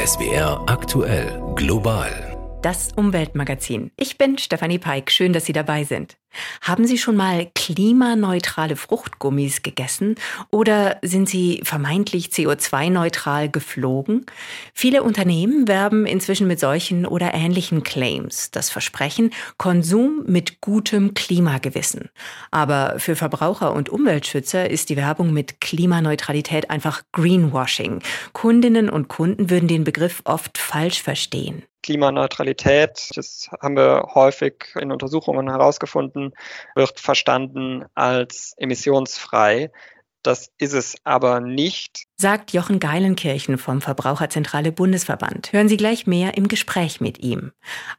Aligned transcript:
SWR 0.00 0.64
aktuell 0.64 1.52
global. 1.54 2.29
Das 2.62 2.90
Umweltmagazin. 2.94 3.90
Ich 3.96 4.18
bin 4.18 4.36
Stefanie 4.36 4.78
Peik. 4.78 5.10
Schön, 5.10 5.32
dass 5.32 5.46
Sie 5.46 5.54
dabei 5.54 5.84
sind. 5.84 6.18
Haben 6.60 6.86
Sie 6.86 6.98
schon 6.98 7.16
mal 7.16 7.50
klimaneutrale 7.54 8.76
Fruchtgummis 8.76 9.62
gegessen 9.62 10.16
oder 10.50 10.98
sind 11.00 11.26
Sie 11.26 11.62
vermeintlich 11.64 12.26
CO2-neutral 12.26 13.48
geflogen? 13.48 14.26
Viele 14.74 15.02
Unternehmen 15.02 15.68
werben 15.68 16.04
inzwischen 16.04 16.46
mit 16.46 16.60
solchen 16.60 17.06
oder 17.06 17.32
ähnlichen 17.32 17.82
Claims. 17.82 18.50
Das 18.50 18.68
Versprechen 18.68 19.30
Konsum 19.56 20.24
mit 20.26 20.60
gutem 20.60 21.14
Klimagewissen. 21.14 22.10
Aber 22.50 22.96
für 22.98 23.16
Verbraucher 23.16 23.72
und 23.72 23.88
Umweltschützer 23.88 24.68
ist 24.68 24.90
die 24.90 24.98
Werbung 24.98 25.32
mit 25.32 25.62
Klimaneutralität 25.62 26.68
einfach 26.68 27.04
Greenwashing. 27.12 28.00
Kundinnen 28.34 28.90
und 28.90 29.08
Kunden 29.08 29.48
würden 29.48 29.66
den 29.66 29.84
Begriff 29.84 30.20
oft 30.26 30.58
falsch 30.58 31.02
verstehen. 31.02 31.62
Klimaneutralität, 31.82 33.10
das 33.14 33.48
haben 33.62 33.76
wir 33.76 34.10
häufig 34.14 34.74
in 34.78 34.92
Untersuchungen 34.92 35.48
herausgefunden, 35.48 36.32
wird 36.74 37.00
verstanden 37.00 37.84
als 37.94 38.54
emissionsfrei. 38.56 39.70
Das 40.22 40.50
ist 40.58 40.74
es 40.74 40.96
aber 41.04 41.40
nicht. 41.40 42.04
Sagt 42.18 42.52
Jochen 42.52 42.78
Geilenkirchen 42.78 43.56
vom 43.56 43.80
Verbraucherzentrale 43.80 44.70
Bundesverband. 44.70 45.50
Hören 45.52 45.68
Sie 45.68 45.78
gleich 45.78 46.06
mehr 46.06 46.36
im 46.36 46.46
Gespräch 46.46 47.00
mit 47.00 47.20
ihm. 47.20 47.52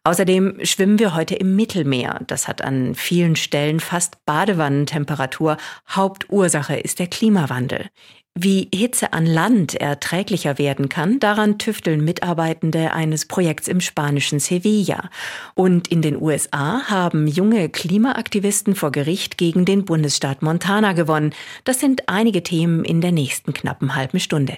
Außerdem 0.03 0.59
schwimmen 0.63 0.99
wir 0.99 1.15
heute 1.15 1.33
im 1.33 1.55
Mittelmeer. 1.55 2.19
Das 2.27 2.47
hat 2.47 2.61
an 2.61 2.93
vielen 2.93 3.35
Stellen 3.35 3.79
fast 3.79 4.23
Badewannentemperatur. 4.25 5.57
Hauptursache 5.89 6.75
ist 6.75 6.99
der 6.99 7.07
Klimawandel. 7.07 7.89
Wie 8.33 8.69
Hitze 8.73 9.11
an 9.11 9.25
Land 9.25 9.75
erträglicher 9.75 10.57
werden 10.57 10.87
kann, 10.87 11.19
daran 11.19 11.57
tüfteln 11.57 12.03
Mitarbeitende 12.03 12.93
eines 12.93 13.25
Projekts 13.25 13.67
im 13.67 13.81
spanischen 13.81 14.39
Sevilla. 14.39 15.09
Und 15.53 15.89
in 15.89 16.01
den 16.01 16.19
USA 16.19 16.83
haben 16.87 17.27
junge 17.27 17.67
Klimaaktivisten 17.67 18.73
vor 18.73 18.93
Gericht 18.93 19.37
gegen 19.37 19.65
den 19.65 19.83
Bundesstaat 19.83 20.43
Montana 20.43 20.93
gewonnen. 20.93 21.35
Das 21.65 21.81
sind 21.81 22.07
einige 22.07 22.41
Themen 22.41 22.85
in 22.85 23.01
der 23.01 23.11
nächsten 23.11 23.51
knappen 23.51 23.95
halben 23.95 24.21
Stunde. 24.21 24.57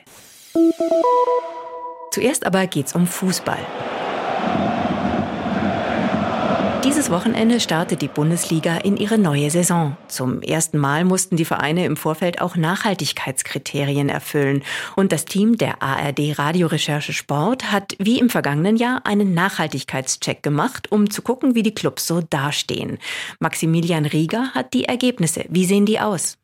Zuerst 2.12 2.46
aber 2.46 2.68
geht's 2.68 2.94
um 2.94 3.08
Fußball. 3.08 3.66
Dieses 6.84 7.10
Wochenende 7.10 7.62
startet 7.62 8.02
die 8.02 8.10
Bundesliga 8.10 8.76
in 8.76 8.98
ihre 8.98 9.18
neue 9.18 9.50
Saison. 9.50 9.96
Zum 10.10 10.42
ersten 10.42 10.78
Mal 10.78 11.06
mussten 11.06 11.38
die 11.38 11.46
Vereine 11.46 11.86
im 11.86 11.96
Vorfeld 11.96 12.42
auch 12.42 12.58
Nachhaltigkeitskriterien 12.58 14.10
erfüllen. 14.10 14.64
Und 14.98 15.14
das 15.14 15.24
Team 15.24 15.58
der 15.58 15.82
ARD 15.82 16.38
Radiorecherche 16.38 17.14
Sport 17.14 17.72
hat 17.72 17.96
wie 18.00 18.20
im 18.20 18.30
vergangenen 18.30 18.76
Jahr 18.76 19.06
einen 19.06 19.34
Nachhaltigkeitscheck 19.34 20.44
gemacht, 20.44 20.92
um 20.92 21.10
zu 21.10 21.22
gucken, 21.22 21.56
wie 21.56 21.64
die 21.64 21.74
Clubs 21.74 22.06
so 22.06 22.20
dastehen. 22.20 22.98
Maximilian 23.40 24.06
Rieger 24.06 24.50
hat 24.54 24.74
die 24.74 24.84
Ergebnisse. 24.84 25.46
Wie 25.48 25.64
sehen 25.64 25.86
die 25.86 26.02
aus? 26.02 26.38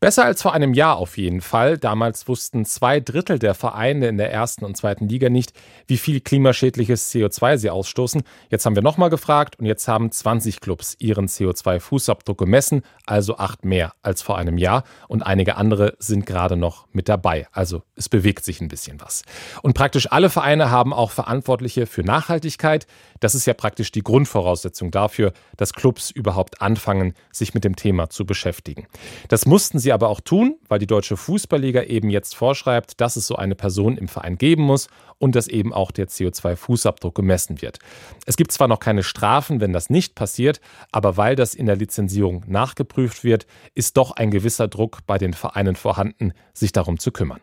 Besser 0.00 0.24
als 0.24 0.42
vor 0.42 0.52
einem 0.52 0.74
Jahr 0.74 0.96
auf 0.96 1.18
jeden 1.18 1.40
Fall. 1.40 1.76
Damals 1.76 2.28
wussten 2.28 2.64
zwei 2.64 3.00
Drittel 3.00 3.40
der 3.40 3.54
Vereine 3.54 4.06
in 4.06 4.16
der 4.16 4.32
ersten 4.32 4.64
und 4.64 4.76
zweiten 4.76 5.08
Liga 5.08 5.28
nicht, 5.28 5.52
wie 5.88 5.96
viel 5.96 6.20
klimaschädliches 6.20 7.12
CO2 7.12 7.56
sie 7.56 7.70
ausstoßen. 7.70 8.22
Jetzt 8.48 8.64
haben 8.64 8.76
wir 8.76 8.82
nochmal 8.82 9.10
gefragt 9.10 9.58
und 9.58 9.66
jetzt 9.66 9.88
haben 9.88 10.12
20 10.12 10.60
Clubs 10.60 10.94
ihren 11.00 11.26
CO2-Fußabdruck 11.26 12.36
gemessen, 12.36 12.82
also 13.06 13.38
acht 13.38 13.64
mehr 13.64 13.92
als 14.00 14.22
vor 14.22 14.38
einem 14.38 14.56
Jahr. 14.56 14.84
Und 15.08 15.26
einige 15.26 15.56
andere 15.56 15.96
sind 15.98 16.26
gerade 16.26 16.56
noch 16.56 16.86
mit 16.92 17.08
dabei. 17.08 17.48
Also 17.50 17.82
es 17.96 18.08
bewegt 18.08 18.44
sich 18.44 18.60
ein 18.60 18.68
bisschen 18.68 19.00
was. 19.00 19.22
Und 19.62 19.74
praktisch 19.74 20.12
alle 20.12 20.30
Vereine 20.30 20.70
haben 20.70 20.92
auch 20.92 21.10
Verantwortliche 21.10 21.86
für 21.86 22.04
Nachhaltigkeit. 22.04 22.86
Das 23.20 23.34
ist 23.34 23.46
ja 23.46 23.54
praktisch 23.54 23.92
die 23.92 24.02
Grundvoraussetzung 24.02 24.90
dafür, 24.90 25.32
dass 25.56 25.72
Clubs 25.72 26.10
überhaupt 26.10 26.62
anfangen, 26.62 27.14
sich 27.32 27.54
mit 27.54 27.64
dem 27.64 27.76
Thema 27.76 28.10
zu 28.10 28.24
beschäftigen. 28.24 28.86
Das 29.28 29.46
mussten 29.46 29.78
sie 29.78 29.92
aber 29.92 30.08
auch 30.08 30.20
tun, 30.20 30.56
weil 30.68 30.78
die 30.78 30.86
Deutsche 30.86 31.16
Fußballliga 31.16 31.82
eben 31.84 32.10
jetzt 32.10 32.34
vorschreibt, 32.34 33.00
dass 33.00 33.16
es 33.16 33.26
so 33.26 33.36
eine 33.36 33.54
Person 33.54 33.96
im 33.96 34.08
Verein 34.08 34.38
geben 34.38 34.62
muss 34.62 34.88
und 35.18 35.34
dass 35.34 35.48
eben 35.48 35.72
auch 35.72 35.90
der 35.90 36.08
CO2-Fußabdruck 36.08 37.14
gemessen 37.14 37.60
wird. 37.60 37.78
Es 38.26 38.36
gibt 38.36 38.52
zwar 38.52 38.68
noch 38.68 38.80
keine 38.80 39.02
Strafen, 39.02 39.60
wenn 39.60 39.72
das 39.72 39.90
nicht 39.90 40.14
passiert, 40.14 40.60
aber 40.92 41.16
weil 41.16 41.36
das 41.36 41.54
in 41.54 41.66
der 41.66 41.76
Lizenzierung 41.76 42.44
nachgeprüft 42.46 43.24
wird, 43.24 43.46
ist 43.74 43.96
doch 43.96 44.12
ein 44.12 44.30
gewisser 44.30 44.68
Druck 44.68 45.00
bei 45.06 45.18
den 45.18 45.32
Vereinen 45.32 45.76
vorhanden, 45.76 46.32
sich 46.52 46.72
darum 46.72 46.98
zu 46.98 47.12
kümmern. 47.12 47.40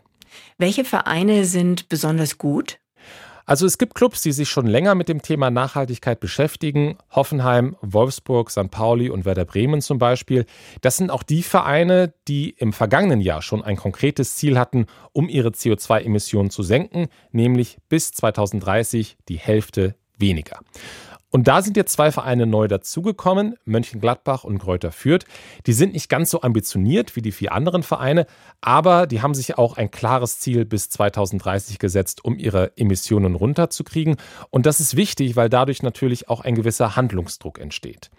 Welche 0.57 0.85
Vereine 0.85 1.45
sind 1.45 1.89
besonders 1.89 2.37
gut? 2.37 2.79
Also 3.45 3.65
es 3.65 3.77
gibt 3.77 3.93
Clubs, 3.93 4.21
die 4.21 4.31
sich 4.31 4.49
schon 4.49 4.65
länger 4.65 4.95
mit 4.95 5.07
dem 5.07 5.21
Thema 5.21 5.51
Nachhaltigkeit 5.51 6.19
beschäftigen. 6.19 6.97
Hoffenheim, 7.11 7.75
Wolfsburg, 7.81 8.49
St. 8.49 8.71
Pauli 8.71 9.09
und 9.09 9.23
Werder 9.23 9.45
Bremen 9.45 9.81
zum 9.81 9.99
Beispiel. 9.99 10.45
Das 10.81 10.97
sind 10.97 11.11
auch 11.11 11.21
die 11.21 11.43
Vereine, 11.43 12.13
die 12.27 12.49
im 12.49 12.73
vergangenen 12.73 13.21
Jahr 13.21 13.43
schon 13.43 13.63
ein 13.63 13.75
konkretes 13.75 14.35
Ziel 14.35 14.57
hatten, 14.57 14.87
um 15.13 15.29
ihre 15.29 15.49
CO2-Emissionen 15.49 16.49
zu 16.49 16.63
senken, 16.63 17.07
nämlich 17.31 17.77
bis 17.87 18.11
2030 18.11 19.17
die 19.29 19.37
Hälfte 19.37 19.95
weniger. 20.17 20.59
Und 21.35 21.49
da 21.49 21.61
sind 21.61 21.75
jetzt 21.75 21.91
zwei 21.91 22.13
Vereine 22.13 22.45
neu 22.45 22.69
dazugekommen, 22.69 23.57
Mönchengladbach 23.65 24.45
und 24.45 24.57
Kräuter 24.57 24.93
Fürth. 24.93 25.25
Die 25.67 25.73
sind 25.73 25.91
nicht 25.91 26.07
ganz 26.07 26.29
so 26.29 26.39
ambitioniert 26.43 27.17
wie 27.17 27.21
die 27.21 27.33
vier 27.33 27.51
anderen 27.51 27.83
Vereine, 27.83 28.25
aber 28.61 29.05
die 29.05 29.21
haben 29.21 29.33
sich 29.33 29.57
auch 29.57 29.75
ein 29.75 29.91
klares 29.91 30.39
Ziel 30.39 30.63
bis 30.63 30.89
2030 30.91 31.77
gesetzt, 31.77 32.23
um 32.23 32.37
ihre 32.37 32.71
Emissionen 32.77 33.35
runterzukriegen. 33.35 34.15
Und 34.49 34.65
das 34.65 34.79
ist 34.79 34.95
wichtig, 34.95 35.35
weil 35.35 35.49
dadurch 35.49 35.83
natürlich 35.83 36.29
auch 36.29 36.39
ein 36.39 36.55
gewisser 36.55 36.95
Handlungsdruck 36.95 37.59
entsteht. 37.59 38.11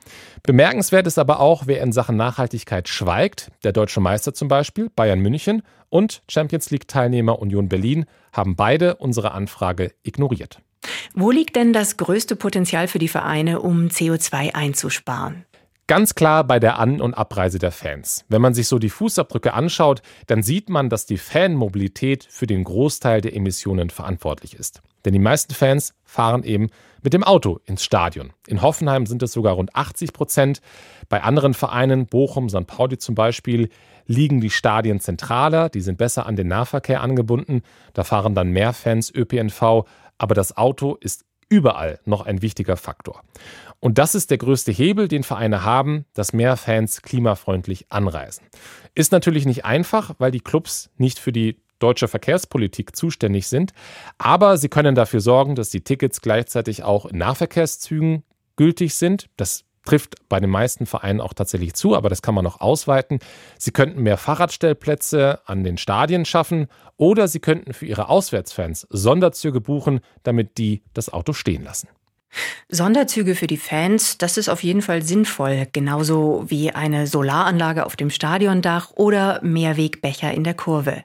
Bemerkenswert 0.43 1.07
ist 1.07 1.19
aber 1.19 1.41
auch, 1.41 1.63
wer 1.67 1.81
in 1.83 1.93
Sachen 1.93 2.19
Nachhaltigkeit 2.19 2.87
schweigt. 2.87 3.51
Der 3.65 3.73
deutsche 3.73 4.01
Meister 4.01 4.35
zum 4.35 4.49
Beispiel, 4.49 4.91
Bayern 4.95 5.21
München 5.21 5.63
und 5.89 6.23
Champions 6.29 6.69
League-Teilnehmer 6.69 7.39
Union 7.39 7.71
Berlin 7.71 8.05
haben 8.35 8.57
beide 8.57 8.97
unsere 8.97 9.33
Anfrage 9.33 9.95
ignoriert. 10.03 10.61
Wo 11.15 11.31
liegt 11.31 11.57
denn 11.57 11.73
das 11.73 11.97
größte 11.97 12.37
Potenzial 12.37 12.89
für 12.89 12.99
die 12.99 13.09
Vereine, 13.09 13.61
um 13.61 13.89
CO2 13.89 14.55
einzusparen? 14.55 15.45
Ganz 15.89 16.17
klar 16.17 16.43
bei 16.43 16.59
der 16.59 16.81
An- 16.81 17.01
und 17.01 17.15
Abreise 17.15 17.61
der 17.61 17.71
Fans. 17.71 18.25
Wenn 18.29 18.43
man 18.43 18.55
sich 18.55 18.67
so 18.67 18.81
die 18.81 18.91
Fußabdrücke 18.91 19.55
anschaut, 19.55 20.03
dann 20.27 20.43
sieht 20.43 20.69
man, 20.69 20.89
dass 20.89 21.07
die 21.07 21.17
Fanmobilität 21.17 22.27
für 22.29 22.49
den 22.49 22.65
Großteil 22.65 23.21
der 23.21 23.37
Emissionen 23.37 23.91
verantwortlich 23.91 24.55
ist. 24.55 24.83
Denn 25.05 25.13
die 25.13 25.21
meisten 25.21 25.55
Fans 25.55 25.95
fahren 26.05 26.43
eben 26.43 26.71
mit 27.03 27.13
dem 27.13 27.23
Auto 27.23 27.61
ins 27.67 27.85
Stadion. 27.85 28.33
In 28.49 28.63
Hoffenheim 28.63 29.07
sind 29.07 29.23
es 29.23 29.31
sogar 29.31 29.55
rund 29.55 29.77
80 29.77 30.13
Prozent. 30.13 30.61
Bei 31.09 31.23
anderen 31.23 31.55
Vereinen, 31.55 32.07
Bochum, 32.07 32.49
St. 32.49 32.67
Pauli 32.67 32.99
zum 32.99 33.15
Beispiel, 33.15 33.69
liegen 34.07 34.41
die 34.41 34.51
Stadien 34.51 34.99
zentraler, 34.99 35.69
die 35.69 35.83
sind 35.83 35.99
besser 35.99 36.27
an 36.27 36.35
den 36.35 36.49
Nahverkehr 36.49 37.01
angebunden. 37.01 37.63
Da 37.93 38.03
fahren 38.03 38.35
dann 38.35 38.51
mehr 38.51 38.73
Fans 38.73 39.13
ÖPNV 39.15 39.85
aber 40.19 40.35
das 40.35 40.57
Auto 40.57 40.97
ist 41.01 41.25
überall 41.49 42.01
noch 42.05 42.27
ein 42.27 42.43
wichtiger 42.43 42.77
Faktor. 42.77 43.23
Und 43.81 43.99
das 43.99 44.15
ist 44.15 44.31
der 44.31 44.39
größte 44.39 44.73
Hebel, 44.73 45.09
den 45.09 45.23
Vereine 45.23 45.63
haben, 45.63 46.07
dass 46.15 46.33
mehr 46.33 46.57
Fans 46.57 47.03
klimafreundlich 47.03 47.87
anreisen. 47.91 48.45
Ist 48.95 49.13
natürlich 49.13 49.47
nicht 49.47 49.65
einfach, 49.65 50.15
weil 50.19 50.31
die 50.31 50.41
Clubs 50.41 50.91
nicht 50.97 51.19
für 51.19 51.33
die 51.33 51.61
deutsche 51.79 52.09
Verkehrspolitik 52.09 52.97
zuständig 52.97 53.49
sind, 53.49 53.73
aber 54.19 54.57
sie 54.57 54.71
können 54.71 54.95
dafür 54.95 55.21
sorgen, 55.21 55.55
dass 55.55 55.69
die 55.69 55.83
Tickets 55.83 56.23
gleichzeitig 56.23 56.83
auch 56.83 57.07
in 57.07 57.19
Nahverkehrszügen 57.19 58.25
gültig 58.57 58.95
sind. 58.95 59.29
Das 59.37 59.65
trifft 59.87 60.29
bei 60.29 60.41
den 60.41 60.51
meisten 60.51 60.85
Vereinen 60.85 61.21
auch 61.21 61.33
tatsächlich 61.33 61.75
zu, 61.75 61.97
aber 61.97 62.09
das 62.09 62.21
kann 62.21 62.35
man 62.35 62.45
noch 62.45 62.61
ausweiten. 62.61 63.21
Sie 63.59 63.71
könnten 63.71 64.03
mehr 64.03 64.19
Fahrradstellplätze 64.19 65.41
an 65.47 65.65
den 65.65 65.79
Stadien 65.79 66.25
schaffen 66.25 66.67
oder 66.97 67.29
sie 67.29 67.41
könnten 67.41 67.73
für 67.73 67.87
ihre 67.87 68.09
Auswärtsfans 68.09 68.87
Sonderzüge 68.91 69.61
buchen, 69.61 70.01
damit 70.23 70.59
die 70.59 70.83
das 70.93 71.13
Auto 71.13 71.33
stehen 71.33 71.65
lassen. 71.65 71.89
Sonderzüge 72.69 73.37
für 73.37 73.47
die 73.47 73.57
Fans, 73.57 74.19
das 74.19 74.37
ist 74.37 74.49
auf 74.49 74.63
jeden 74.63 74.83
Fall 74.83 75.03
sinnvoll, 75.03 75.69
genauso 75.73 76.45
wie 76.49 76.73
eine 76.73 77.07
Solaranlage 77.07 77.87
auf 77.87 77.95
dem 77.95 78.11
Stadiondach 78.11 78.91
oder 78.97 79.41
Mehrwegbecher 79.43 80.33
in 80.33 80.43
der 80.43 80.55
Kurve. 80.55 81.05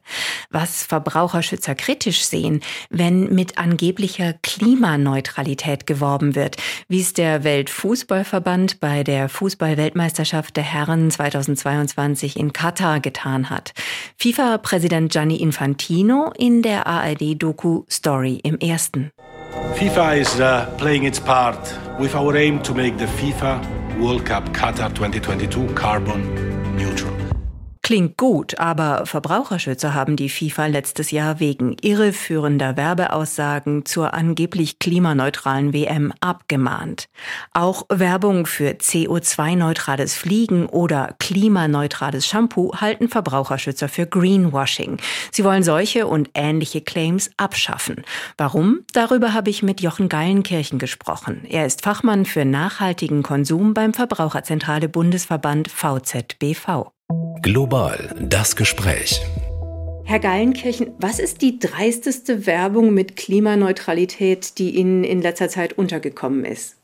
Was 0.49 0.83
Verbraucherschützer 0.83 1.75
kritisch 1.75 2.25
sehen, 2.25 2.61
wenn 2.89 3.33
mit 3.33 3.57
angeblicher 3.57 4.33
Klimaneutralität 4.41 5.85
geworben 5.85 6.35
wird, 6.35 6.57
wie 6.87 7.01
es 7.01 7.13
der 7.13 7.43
Weltfußballverband 7.43 8.79
bei 8.79 9.03
der 9.03 9.29
Fußballweltmeisterschaft 9.29 10.57
der 10.57 10.63
Herren 10.63 11.11
2022 11.11 12.37
in 12.37 12.53
Katar 12.53 12.99
getan 12.99 13.49
hat. 13.49 13.73
FIFA-Präsident 14.17 15.11
Gianni 15.11 15.35
Infantino 15.35 16.33
in 16.37 16.63
der 16.63 16.87
ARD-Doku 16.87 17.83
Story 17.87 18.39
im 18.43 18.57
Ersten. 18.57 19.11
FIFA 19.51 20.17
is 20.17 20.39
uh, 20.39 20.73
playing 20.77 21.03
its 21.03 21.19
part 21.19 21.59
with 21.99 22.15
our 22.15 22.37
aim 22.37 22.61
to 22.63 22.73
make 22.73 22.97
the 22.97 23.05
FIFA 23.05 23.99
World 23.99 24.25
Cup 24.25 24.45
Qatar 24.53 24.95
2022 24.95 25.73
carbon 25.73 26.75
neutral. 26.77 27.20
Klingt 27.83 28.15
gut, 28.15 28.59
aber 28.59 29.07
Verbraucherschützer 29.07 29.95
haben 29.95 30.15
die 30.15 30.29
FIFA 30.29 30.67
letztes 30.67 31.09
Jahr 31.09 31.39
wegen 31.39 31.75
irreführender 31.81 32.77
Werbeaussagen 32.77 33.85
zur 33.85 34.13
angeblich 34.13 34.77
klimaneutralen 34.77 35.73
WM 35.73 36.13
abgemahnt. 36.19 37.09
Auch 37.53 37.87
Werbung 37.89 38.45
für 38.45 38.73
CO2-neutrales 38.73 40.13
Fliegen 40.13 40.67
oder 40.67 41.15
klimaneutrales 41.17 42.27
Shampoo 42.27 42.71
halten 42.75 43.09
Verbraucherschützer 43.09 43.89
für 43.89 44.05
Greenwashing. 44.05 44.97
Sie 45.31 45.43
wollen 45.43 45.63
solche 45.63 46.05
und 46.05 46.29
ähnliche 46.35 46.81
Claims 46.81 47.31
abschaffen. 47.37 48.03
Warum? 48.37 48.81
Darüber 48.93 49.33
habe 49.33 49.49
ich 49.49 49.63
mit 49.63 49.81
Jochen 49.81 50.07
Geilenkirchen 50.07 50.77
gesprochen. 50.77 51.45
Er 51.49 51.65
ist 51.65 51.81
Fachmann 51.81 52.25
für 52.25 52.45
nachhaltigen 52.45 53.23
Konsum 53.23 53.73
beim 53.73 53.95
Verbraucherzentrale 53.95 54.87
Bundesverband 54.87 55.67
VZBV. 55.71 56.91
Global 57.41 58.15
das 58.19 58.55
Gespräch. 58.55 59.19
Herr 60.03 60.19
Gallenkirchen, 60.19 60.93
was 60.99 61.17
ist 61.17 61.41
die 61.41 61.57
dreisteste 61.57 62.45
Werbung 62.45 62.93
mit 62.93 63.15
Klimaneutralität, 63.15 64.59
die 64.59 64.75
Ihnen 64.75 65.03
in 65.03 65.23
letzter 65.23 65.49
Zeit 65.49 65.73
untergekommen 65.73 66.45
ist? 66.45 66.77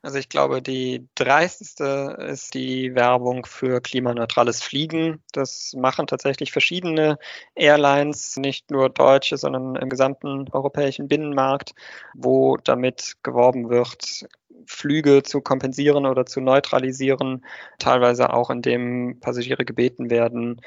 Also 0.00 0.18
ich 0.18 0.30
glaube, 0.30 0.62
die 0.62 1.06
dreisteste 1.14 2.16
ist 2.30 2.54
die 2.54 2.94
Werbung 2.94 3.44
für 3.44 3.82
klimaneutrales 3.82 4.62
Fliegen. 4.62 5.20
Das 5.32 5.74
machen 5.76 6.06
tatsächlich 6.06 6.52
verschiedene 6.52 7.18
Airlines, 7.54 8.36
nicht 8.38 8.70
nur 8.70 8.88
deutsche, 8.88 9.36
sondern 9.36 9.76
im 9.76 9.90
gesamten 9.90 10.48
europäischen 10.52 11.08
Binnenmarkt, 11.08 11.74
wo 12.14 12.56
damit 12.56 13.16
geworben 13.22 13.68
wird, 13.68 14.26
Flüge 14.66 15.22
zu 15.22 15.40
kompensieren 15.40 16.06
oder 16.06 16.26
zu 16.26 16.40
neutralisieren, 16.40 17.44
teilweise 17.78 18.32
auch 18.32 18.50
indem 18.50 19.18
Passagiere 19.20 19.64
gebeten 19.64 20.10
werden, 20.10 20.60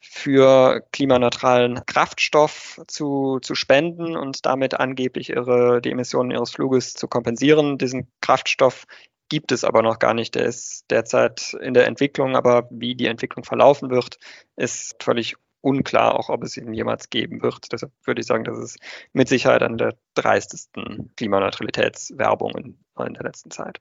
für 0.00 0.86
klimaneutralen 0.92 1.86
Kraftstoff 1.86 2.80
zu, 2.86 3.38
zu 3.40 3.54
spenden 3.54 4.16
und 4.16 4.44
damit 4.44 4.74
angeblich 4.74 5.30
ihre, 5.30 5.80
die 5.80 5.90
Emissionen 5.90 6.30
ihres 6.30 6.50
Fluges 6.50 6.92
zu 6.94 7.08
kompensieren. 7.08 7.78
Diesen 7.78 8.10
Kraftstoff 8.20 8.84
gibt 9.28 9.52
es 9.52 9.64
aber 9.64 9.82
noch 9.82 9.98
gar 9.98 10.14
nicht. 10.14 10.34
Der 10.34 10.44
ist 10.44 10.84
derzeit 10.90 11.56
in 11.60 11.74
der 11.74 11.86
Entwicklung, 11.86 12.36
aber 12.36 12.68
wie 12.70 12.94
die 12.94 13.06
Entwicklung 13.06 13.44
verlaufen 13.44 13.90
wird, 13.90 14.18
ist 14.56 15.02
völlig 15.02 15.36
unklar, 15.64 16.18
auch 16.18 16.28
ob 16.28 16.42
es 16.44 16.56
ihn 16.56 16.72
jemals 16.74 17.10
geben 17.10 17.42
wird. 17.42 17.72
Deshalb 17.72 17.92
würde 18.04 18.20
ich 18.20 18.26
sagen, 18.26 18.44
das 18.44 18.58
ist 18.58 18.78
mit 19.12 19.28
Sicherheit 19.28 19.62
eine 19.62 19.76
der 19.76 19.94
dreistesten 20.14 21.10
Klimaneutralitätswerbungen 21.16 22.78
in 22.98 23.14
der 23.14 23.22
letzten 23.22 23.50
Zeit. 23.50 23.80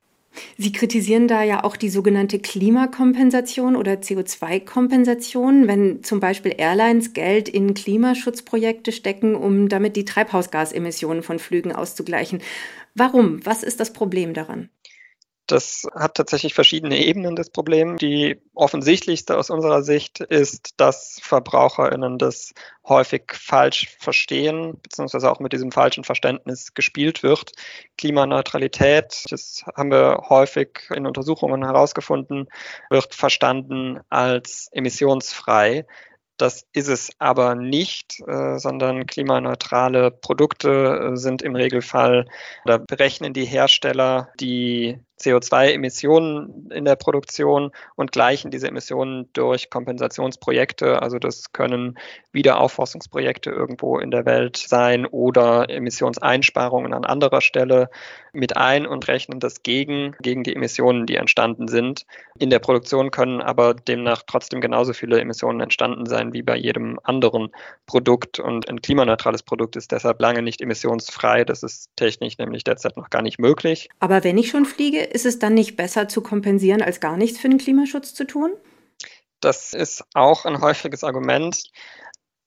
Sie 0.58 0.72
kritisieren 0.72 1.28
da 1.28 1.44
ja 1.44 1.64
auch 1.64 1.76
die 1.78 1.90
sogenannte 1.90 2.40
Klimakompensation 2.40 3.76
oder 3.76 3.94
CO2-Kompensation, 3.94 5.68
wenn 5.68 6.04
zum 6.04 6.20
Beispiel 6.20 6.56
Airlines 6.58 7.14
Geld 7.14 7.50
in 7.50 7.76
Klimaschutzprojekte 7.76 8.92
stecken, 8.92 9.36
um 9.36 9.70
damit 9.70 9.96
die 9.96 10.06
Treibhausgasemissionen 10.06 11.22
von 11.22 11.38
Flügen 11.38 11.72
auszugleichen. 11.72 12.42
Warum? 12.96 13.46
Was 13.46 13.62
ist 13.62 13.80
das 13.80 13.94
Problem 13.94 14.34
daran? 14.34 14.70
Das 15.48 15.86
hat 15.94 16.16
tatsächlich 16.16 16.54
verschiedene 16.54 17.04
Ebenen 17.04 17.36
des 17.36 17.50
Problems. 17.50 18.00
Die 18.00 18.40
offensichtlichste 18.54 19.38
aus 19.38 19.50
unserer 19.50 19.84
Sicht 19.84 20.22
ist, 20.22 20.76
dass 20.78 21.20
VerbraucherInnen 21.22 22.18
das 22.18 22.54
häufig 22.88 23.34
falsch 23.34 23.96
verstehen, 24.00 24.80
beziehungsweise 24.82 25.30
auch 25.30 25.42
mit 25.42 25.52
diesem 25.52 25.74
falschen 25.74 26.06
Verständnis 26.06 26.74
gespielt 26.74 27.24
wird. 27.24 27.52
Klimaneutralität, 27.98 29.26
das 29.30 29.66
haben 29.76 29.92
wir 29.92 30.28
häufig 30.30 30.90
in 30.96 31.06
Untersuchungen 31.06 31.66
herausgefunden, 31.66 32.48
wird 32.90 33.14
verstanden 33.14 34.00
als 34.10 34.70
emissionsfrei. 34.72 35.86
Das 36.38 36.66
ist 36.74 36.88
es 36.88 37.12
aber 37.20 37.54
nicht, 37.54 38.20
äh, 38.28 38.58
sondern 38.58 39.06
klimaneutrale 39.06 40.10
Produkte 40.10 41.12
äh, 41.14 41.16
sind 41.16 41.42
im 41.42 41.56
Regelfall, 41.56 42.26
da 42.66 42.78
berechnen 42.80 43.34
die 43.34 43.46
Hersteller 43.46 44.30
die 44.40 45.00
CO2-Emissionen 45.24 46.72
in 46.72 46.86
der 46.86 46.96
Produktion 46.96 47.72
und 47.96 48.12
gleichen 48.12 48.52
diese 48.52 48.68
Emissionen 48.68 49.30
durch 49.34 49.70
Kompensationsprojekte. 49.70 51.02
Also 51.02 51.20
das 51.20 51.54
können 51.54 51.98
Wiederaufforstungsprojekte 52.32 53.50
irgendwo 53.50 54.00
in 54.00 54.12
der 54.12 54.26
Welt 54.26 54.58
sein 54.58 55.06
oder 55.06 55.70
Emissionseinsparungen 55.70 56.94
an 56.94 57.06
anderer 57.06 57.42
Stelle 57.42 57.90
mit 58.34 58.58
ein 58.58 58.88
und 58.88 59.08
rechnen 59.08 59.40
das 59.40 59.62
gegen, 59.62 60.16
gegen 60.20 60.44
die 60.44 60.56
Emissionen, 60.56 61.06
die 61.06 61.16
entstanden 61.16 61.68
sind. 61.68 62.06
In 62.40 62.50
der 62.50 62.60
Produktion 62.60 63.12
können 63.12 63.42
aber 63.42 63.76
demnach 63.76 64.24
trotzdem 64.26 64.60
genauso 64.60 64.94
viele 64.94 65.22
Emissionen 65.22 65.62
entstanden 65.62 66.08
sein 66.08 66.34
wie 66.34 66.42
bei 66.42 66.58
jedem 66.58 67.00
anderen 67.04 67.52
Produkt. 67.86 68.40
Und 68.40 68.68
ein 68.70 68.82
klimaneutrales 68.82 69.44
Produkt 69.44 69.76
ist 69.76 69.92
deshalb 69.92 70.20
lange 70.20 70.42
nicht 70.42 70.62
emissionsfrei. 70.62 71.46
Das 71.46 71.62
ist 71.62 71.92
technisch 71.96 72.40
nämlich 72.40 72.64
derzeit 72.64 72.98
noch 72.98 73.12
gar 73.12 73.22
nicht 73.22 73.38
möglich. 73.40 73.90
Aber 74.00 74.24
wenn 74.24 74.40
ich 74.40 74.50
schon 74.50 74.66
fliege, 74.66 75.10
ist 75.14 75.26
es 75.26 75.40
dann 75.40 75.54
nicht 75.54 75.76
besser 75.76 76.08
zu 76.08 76.22
kompensieren, 76.22 76.82
als 76.82 77.00
gar 77.00 77.18
nichts 77.18 77.40
für 77.40 77.50
den 77.50 77.60
Klimaschutz 77.60 78.14
zu 78.14 78.26
tun? 78.26 78.52
Das 79.40 79.74
ist 79.74 80.04
auch 80.14 80.46
ein 80.46 80.62
häufiges 80.62 81.04
Argument. 81.04 81.64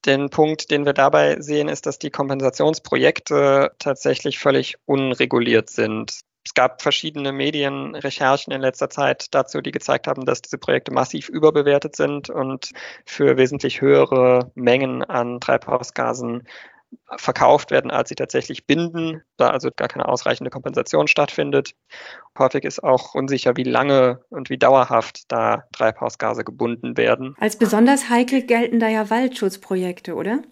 Den 0.05 0.31
Punkt, 0.31 0.71
den 0.71 0.87
wir 0.87 0.93
dabei 0.93 1.41
sehen, 1.41 1.69
ist, 1.69 1.87
dass 1.87 1.99
die 1.99 2.11
Kompensationsprojekte 2.11 3.73
tatsächlich 3.79 4.39
völlig 4.39 4.77
unreguliert 4.85 5.69
sind. 5.69 6.21
Es 6.45 6.55
gab 6.55 6.81
verschiedene 6.81 7.33
Medienrecherchen 7.33 8.53
in 8.53 8.61
letzter 8.61 8.89
Zeit 8.89 9.35
dazu, 9.35 9.61
die 9.61 9.73
gezeigt 9.73 10.07
haben, 10.07 10.25
dass 10.25 10.43
diese 10.43 10.59
Projekte 10.59 10.93
massiv 10.93 11.29
überbewertet 11.29 11.97
sind 11.97 12.31
und 12.31 12.71
für 13.05 13.37
wesentlich 13.37 13.81
höhere 13.81 14.53
Mengen 14.55 15.03
an 15.03 15.41
Treibhausgasen 15.41 16.47
verkauft 17.17 17.71
werden, 17.71 17.91
als 17.91 18.09
sie 18.09 18.15
tatsächlich 18.15 18.67
binden, 18.67 19.23
da 19.37 19.49
also 19.49 19.71
gar 19.75 19.89
keine 19.89 20.09
ausreichende 20.09 20.51
Kompensation 20.51 21.09
stattfindet. 21.09 21.73
Häufig 22.39 22.65
ist 22.65 22.83
auch 22.83 23.15
unsicher, 23.15 23.57
wie 23.57 23.65
lange 23.65 24.21
und 24.29 24.51
wie 24.51 24.59
dauerhaft 24.59 25.31
da 25.31 25.65
Treibhausgase 25.73 26.45
gebunden 26.45 26.97
werden. 26.97 27.35
Als 27.39 27.57
besonders 27.57 28.11
heikel 28.11 28.43
gelten 28.43 28.81
da 28.81 28.89
ja 28.89 29.09
Waldschutzprojekte, 29.09 30.15
oder? 30.15 30.43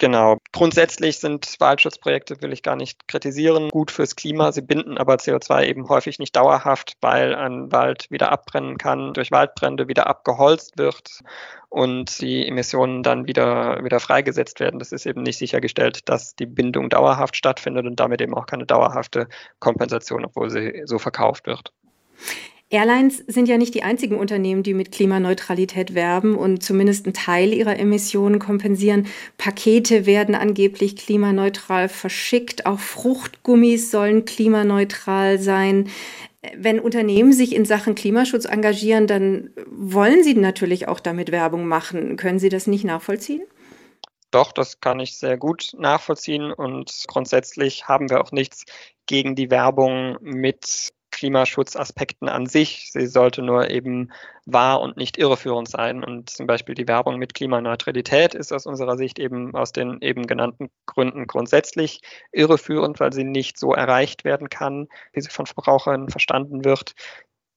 Genau. 0.00 0.38
Grundsätzlich 0.52 1.18
sind 1.18 1.56
Waldschutzprojekte, 1.60 2.40
will 2.40 2.54
ich 2.54 2.62
gar 2.62 2.74
nicht 2.74 3.06
kritisieren, 3.06 3.68
gut 3.68 3.90
fürs 3.90 4.16
Klima. 4.16 4.50
Sie 4.50 4.62
binden 4.62 4.96
aber 4.96 5.16
CO2 5.16 5.66
eben 5.66 5.90
häufig 5.90 6.18
nicht 6.18 6.34
dauerhaft, 6.34 6.94
weil 7.02 7.34
ein 7.34 7.70
Wald 7.70 8.10
wieder 8.10 8.32
abbrennen 8.32 8.78
kann, 8.78 9.12
durch 9.12 9.30
Waldbrände 9.30 9.88
wieder 9.88 10.06
abgeholzt 10.06 10.78
wird 10.78 11.20
und 11.68 12.18
die 12.22 12.48
Emissionen 12.48 13.02
dann 13.02 13.26
wieder, 13.26 13.84
wieder 13.84 14.00
freigesetzt 14.00 14.58
werden. 14.58 14.78
Das 14.78 14.92
ist 14.92 15.04
eben 15.04 15.22
nicht 15.22 15.36
sichergestellt, 15.36 16.08
dass 16.08 16.34
die 16.34 16.46
Bindung 16.46 16.88
dauerhaft 16.88 17.36
stattfindet 17.36 17.84
und 17.84 18.00
damit 18.00 18.22
eben 18.22 18.34
auch 18.34 18.46
keine 18.46 18.64
dauerhafte 18.64 19.28
Kompensation, 19.58 20.24
obwohl 20.24 20.48
sie 20.48 20.80
so 20.86 20.98
verkauft 20.98 21.46
wird. 21.46 21.74
Airlines 22.72 23.18
sind 23.26 23.48
ja 23.48 23.58
nicht 23.58 23.74
die 23.74 23.82
einzigen 23.82 24.16
Unternehmen, 24.16 24.62
die 24.62 24.74
mit 24.74 24.92
Klimaneutralität 24.92 25.94
werben 25.94 26.36
und 26.36 26.62
zumindest 26.62 27.04
einen 27.04 27.14
Teil 27.14 27.52
ihrer 27.52 27.76
Emissionen 27.76 28.38
kompensieren. 28.38 29.08
Pakete 29.38 30.06
werden 30.06 30.36
angeblich 30.36 30.94
klimaneutral 30.94 31.88
verschickt. 31.88 32.66
Auch 32.66 32.78
Fruchtgummis 32.78 33.90
sollen 33.90 34.24
klimaneutral 34.24 35.40
sein. 35.40 35.90
Wenn 36.56 36.78
Unternehmen 36.78 37.32
sich 37.32 37.56
in 37.56 37.64
Sachen 37.64 37.96
Klimaschutz 37.96 38.44
engagieren, 38.44 39.08
dann 39.08 39.50
wollen 39.66 40.22
sie 40.22 40.34
natürlich 40.34 40.86
auch 40.86 41.00
damit 41.00 41.32
Werbung 41.32 41.66
machen. 41.66 42.16
Können 42.16 42.38
Sie 42.38 42.50
das 42.50 42.68
nicht 42.68 42.84
nachvollziehen? 42.84 43.42
Doch, 44.30 44.52
das 44.52 44.80
kann 44.80 45.00
ich 45.00 45.18
sehr 45.18 45.36
gut 45.36 45.72
nachvollziehen 45.76 46.52
und 46.52 47.04
grundsätzlich 47.08 47.88
haben 47.88 48.08
wir 48.10 48.20
auch 48.20 48.30
nichts 48.30 48.64
gegen 49.06 49.34
die 49.34 49.50
Werbung 49.50 50.18
mit 50.20 50.92
Klimaschutzaspekten 51.20 52.30
an 52.30 52.46
sich. 52.46 52.90
Sie 52.92 53.06
sollte 53.06 53.42
nur 53.42 53.68
eben 53.68 54.10
wahr 54.46 54.80
und 54.80 54.96
nicht 54.96 55.18
irreführend 55.18 55.68
sein. 55.68 56.02
Und 56.02 56.30
zum 56.30 56.46
Beispiel 56.46 56.74
die 56.74 56.88
Werbung 56.88 57.18
mit 57.18 57.34
Klimaneutralität 57.34 58.34
ist 58.34 58.52
aus 58.52 58.64
unserer 58.64 58.96
Sicht 58.96 59.18
eben 59.18 59.54
aus 59.54 59.72
den 59.72 60.00
eben 60.00 60.26
genannten 60.26 60.70
Gründen 60.86 61.26
grundsätzlich 61.26 62.00
irreführend, 62.32 63.00
weil 63.00 63.12
sie 63.12 63.24
nicht 63.24 63.58
so 63.58 63.74
erreicht 63.74 64.24
werden 64.24 64.48
kann, 64.48 64.88
wie 65.12 65.20
sie 65.20 65.28
von 65.28 65.44
Verbrauchern 65.44 66.08
verstanden 66.08 66.64
wird. 66.64 66.94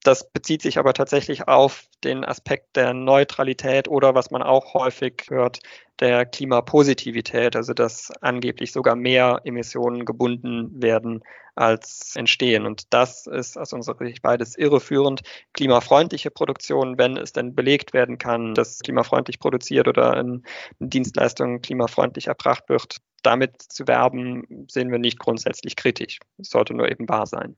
Das 0.03 0.29
bezieht 0.29 0.61
sich 0.61 0.77
aber 0.77 0.93
tatsächlich 0.93 1.47
auf 1.47 1.85
den 2.03 2.25
Aspekt 2.25 2.75
der 2.75 2.93
Neutralität 2.93 3.87
oder 3.87 4.13
was 4.13 4.31
man 4.31 4.43
auch 4.43 4.73
häufig 4.73 5.25
hört, 5.29 5.59
der 5.99 6.25
Klimapositivität, 6.25 7.55
also 7.55 7.73
dass 7.73 8.11
angeblich 8.19 8.73
sogar 8.73 8.95
mehr 8.97 9.39
Emissionen 9.45 10.03
gebunden 10.03 10.81
werden 10.81 11.23
als 11.55 12.15
entstehen. 12.15 12.65
Und 12.65 12.93
das 12.93 13.27
ist 13.27 13.57
aus 13.57 13.71
unserer 13.71 14.05
Sicht 14.05 14.21
beides 14.21 14.57
irreführend. 14.57 15.21
Klimafreundliche 15.53 16.31
Produktion, 16.31 16.97
wenn 16.97 17.15
es 17.15 17.31
denn 17.31 17.55
belegt 17.55 17.93
werden 17.93 18.17
kann, 18.17 18.55
dass 18.55 18.79
klimafreundlich 18.79 19.39
produziert 19.39 19.87
oder 19.87 20.17
in 20.19 20.43
Dienstleistungen 20.79 21.61
klimafreundlich 21.61 22.27
erbracht 22.27 22.67
wird, 22.67 22.97
damit 23.21 23.61
zu 23.61 23.87
werben, 23.87 24.67
sehen 24.69 24.91
wir 24.91 24.99
nicht 24.99 25.19
grundsätzlich 25.19 25.75
kritisch. 25.77 26.19
Es 26.39 26.49
sollte 26.49 26.73
nur 26.73 26.91
eben 26.91 27.07
wahr 27.07 27.27
sein. 27.27 27.55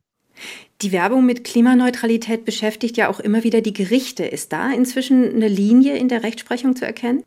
Die 0.81 0.91
Werbung 0.91 1.25
mit 1.25 1.43
Klimaneutralität 1.43 2.45
beschäftigt 2.45 2.97
ja 2.97 3.09
auch 3.09 3.19
immer 3.19 3.43
wieder 3.43 3.61
die 3.61 3.73
Gerichte. 3.73 4.25
Ist 4.25 4.51
da 4.53 4.71
inzwischen 4.71 5.33
eine 5.33 5.47
Linie 5.47 5.97
in 5.97 6.09
der 6.09 6.23
Rechtsprechung 6.23 6.75
zu 6.75 6.85
erkennen? 6.85 7.23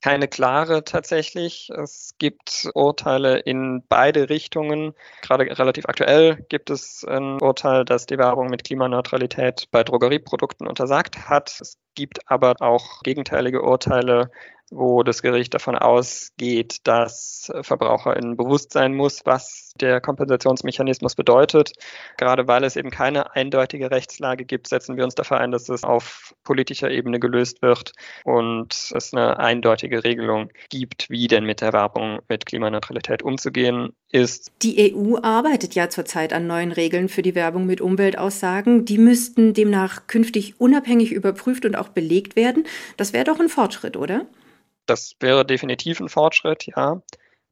keine 0.00 0.28
klare 0.28 0.84
tatsächlich. 0.84 1.70
Es 1.70 2.14
gibt 2.18 2.68
Urteile 2.74 3.38
in 3.38 3.82
beide 3.88 4.30
Richtungen. 4.30 4.94
Gerade 5.22 5.44
relativ 5.58 5.86
aktuell 5.86 6.44
gibt 6.48 6.70
es 6.70 7.04
ein 7.04 7.40
Urteil, 7.40 7.84
das 7.84 8.06
die 8.06 8.18
Werbung 8.18 8.48
mit 8.48 8.64
Klimaneutralität 8.64 9.68
bei 9.70 9.84
Drogerieprodukten 9.84 10.66
untersagt 10.66 11.28
hat. 11.28 11.58
Es 11.60 11.76
gibt 11.94 12.30
aber 12.30 12.54
auch 12.60 13.02
gegenteilige 13.02 13.62
Urteile, 13.62 14.30
wo 14.70 15.02
das 15.02 15.22
Gericht 15.22 15.52
davon 15.52 15.76
ausgeht, 15.76 16.78
dass 16.84 17.50
VerbraucherInnen 17.60 18.36
bewusst 18.36 18.72
sein 18.72 18.94
muss, 18.94 19.20
was 19.24 19.72
der 19.80 20.00
Kompensationsmechanismus 20.00 21.16
bedeutet. 21.16 21.72
Gerade 22.16 22.46
weil 22.46 22.64
es 22.64 22.76
eben 22.76 22.90
keine 22.90 23.34
eindeutige 23.34 23.90
Rechtslage 23.90 24.44
gibt, 24.44 24.68
setzen 24.68 24.96
wir 24.96 25.04
uns 25.04 25.14
dafür 25.14 25.38
ein, 25.38 25.50
dass 25.50 25.68
es 25.68 25.82
auf 25.82 26.34
politischer 26.44 26.90
Ebene 26.90 27.18
gelöst 27.18 27.62
wird 27.62 27.92
und 28.24 28.92
es 28.94 29.12
eine 29.12 29.38
eindeutige 29.38 30.04
Regelung 30.04 30.50
gibt, 30.68 31.10
wie 31.10 31.26
denn 31.26 31.44
mit 31.44 31.60
der 31.60 31.72
Werbung 31.72 32.20
mit 32.28 32.46
Klimaneutralität 32.46 33.22
umzugehen 33.22 33.92
ist. 34.10 34.52
Die 34.62 34.94
EU 34.94 35.16
arbeitet 35.22 35.74
ja 35.74 35.88
zurzeit 35.88 36.32
an 36.32 36.46
neuen 36.46 36.72
Regeln 36.72 37.08
für 37.08 37.22
die 37.22 37.34
Werbung 37.34 37.66
mit 37.66 37.80
Umweltaussagen. 37.80 38.84
Die 38.84 38.98
müssten 38.98 39.54
demnach 39.54 40.06
künftig 40.06 40.60
unabhängig 40.60 41.12
überprüft 41.12 41.64
und 41.64 41.76
auch 41.76 41.88
belegt 41.88 42.36
werden. 42.36 42.66
Das 42.96 43.12
wäre 43.12 43.24
doch 43.24 43.40
ein 43.40 43.48
Fortschritt, 43.48 43.96
oder? 43.96 44.26
Das 44.90 45.14
wäre 45.20 45.44
definitiv 45.46 46.00
ein 46.00 46.08
Fortschritt, 46.08 46.66
ja. 46.66 47.00